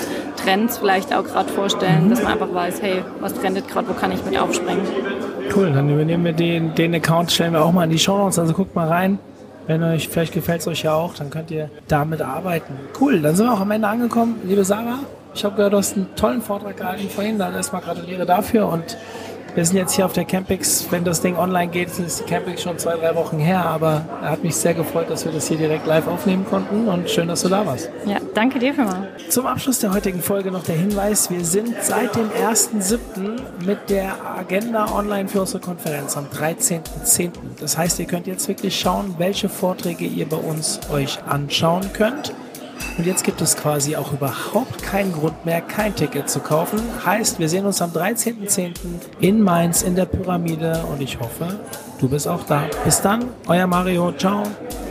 Trends 0.49 0.79
vielleicht 0.79 1.13
auch 1.13 1.23
gerade 1.23 1.49
vorstellen, 1.49 2.05
mhm. 2.05 2.09
dass 2.09 2.23
man 2.23 2.33
einfach 2.33 2.53
weiß, 2.53 2.81
hey, 2.81 3.03
was 3.19 3.33
trendet 3.35 3.67
gerade, 3.67 3.87
wo 3.87 3.93
kann 3.93 4.11
ich 4.11 4.23
mit 4.25 4.37
aufspringen. 4.39 4.81
Cool, 5.55 5.71
dann 5.71 5.89
übernehmen 5.89 6.25
wir 6.25 6.33
den, 6.33 6.73
den 6.73 6.95
Account, 6.95 7.31
stellen 7.31 7.53
wir 7.53 7.63
auch 7.63 7.71
mal 7.71 7.83
in 7.83 7.91
die 7.91 7.99
Show 7.99 8.17
Notes, 8.17 8.39
also 8.39 8.53
guckt 8.53 8.75
mal 8.75 8.87
rein. 8.87 9.19
Wenn 9.67 9.83
euch, 9.83 10.09
vielleicht 10.09 10.33
gefällt 10.33 10.61
es 10.61 10.67
euch 10.67 10.83
ja 10.83 10.93
auch, 10.93 11.13
dann 11.13 11.29
könnt 11.29 11.51
ihr 11.51 11.69
damit 11.87 12.23
arbeiten. 12.23 12.73
Cool, 12.99 13.21
dann 13.21 13.35
sind 13.35 13.45
wir 13.45 13.53
auch 13.53 13.59
am 13.59 13.69
Ende 13.69 13.87
angekommen. 13.87 14.41
Liebe 14.43 14.63
Sarah, 14.63 14.99
ich 15.35 15.45
habe 15.45 15.55
gehört, 15.55 15.73
du 15.73 15.77
hast 15.77 15.95
einen 15.95 16.07
tollen 16.15 16.41
Vortrag 16.41 16.77
gehalten 16.77 17.07
vorhin, 17.09 17.37
dann 17.37 17.53
erstmal 17.53 17.83
gratuliere 17.83 18.25
dafür 18.25 18.67
und 18.69 18.97
wir 19.53 19.65
sind 19.65 19.77
jetzt 19.77 19.93
hier 19.93 20.05
auf 20.05 20.13
der 20.13 20.25
Campix. 20.25 20.87
Wenn 20.89 21.03
das 21.03 21.21
Ding 21.21 21.35
online 21.37 21.67
geht, 21.69 21.89
ist 21.99 22.21
die 22.21 22.23
Campix 22.23 22.63
schon 22.63 22.77
zwei, 22.77 22.95
drei 22.95 23.15
Wochen 23.15 23.39
her. 23.39 23.65
Aber 23.65 24.05
er 24.21 24.31
hat 24.31 24.43
mich 24.43 24.55
sehr 24.55 24.75
gefreut, 24.75 25.09
dass 25.09 25.25
wir 25.25 25.31
das 25.31 25.47
hier 25.47 25.57
direkt 25.57 25.87
live 25.87 26.07
aufnehmen 26.07 26.45
konnten. 26.47 26.87
Und 26.87 27.09
schön, 27.09 27.27
dass 27.27 27.41
du 27.41 27.49
da 27.49 27.65
warst. 27.65 27.89
Ja, 28.05 28.17
danke 28.35 28.59
dir 28.59 28.73
für 28.75 28.83
mal. 28.83 29.08
Zum 29.29 29.45
Abschluss 29.45 29.77
der 29.77 29.93
heutigen 29.93 30.23
Folge 30.23 30.49
noch 30.49 30.63
der 30.63 30.75
Hinweis. 30.75 31.29
Wir 31.29 31.45
sind 31.45 31.75
seit 31.83 32.15
dem 32.15 32.31
1.7. 32.31 33.39
mit 33.63 33.87
der 33.87 34.13
Agenda 34.25 34.91
online 34.91 35.29
für 35.29 35.41
unsere 35.41 35.59
Konferenz 35.59 36.17
am 36.17 36.25
13.10. 36.25 37.29
Das 37.59 37.77
heißt, 37.77 37.99
ihr 37.99 38.07
könnt 38.07 38.25
jetzt 38.25 38.47
wirklich 38.47 38.79
schauen, 38.79 39.13
welche 39.19 39.47
Vorträge 39.47 40.05
ihr 40.05 40.27
bei 40.27 40.37
uns 40.37 40.79
euch 40.91 41.23
anschauen 41.25 41.93
könnt. 41.93 42.33
Und 42.97 43.05
jetzt 43.05 43.23
gibt 43.23 43.39
es 43.41 43.55
quasi 43.55 43.95
auch 43.95 44.11
überhaupt 44.13 44.81
keinen 44.81 45.13
Grund 45.13 45.45
mehr, 45.45 45.61
kein 45.61 45.95
Ticket 45.95 46.27
zu 46.27 46.39
kaufen. 46.39 46.79
Heißt, 47.05 47.37
wir 47.37 47.49
sehen 47.49 47.67
uns 47.67 47.83
am 47.83 47.91
13.10. 47.91 48.73
in 49.19 49.43
Mainz 49.43 49.83
in 49.83 49.95
der 49.95 50.05
Pyramide 50.05 50.83
und 50.91 51.03
ich 51.03 51.19
hoffe, 51.19 51.59
du 51.99 52.09
bist 52.09 52.27
auch 52.27 52.43
da. 52.45 52.63
Bis 52.83 52.99
dann, 52.99 53.25
euer 53.47 53.67
Mario. 53.67 54.11
Ciao. 54.13 54.41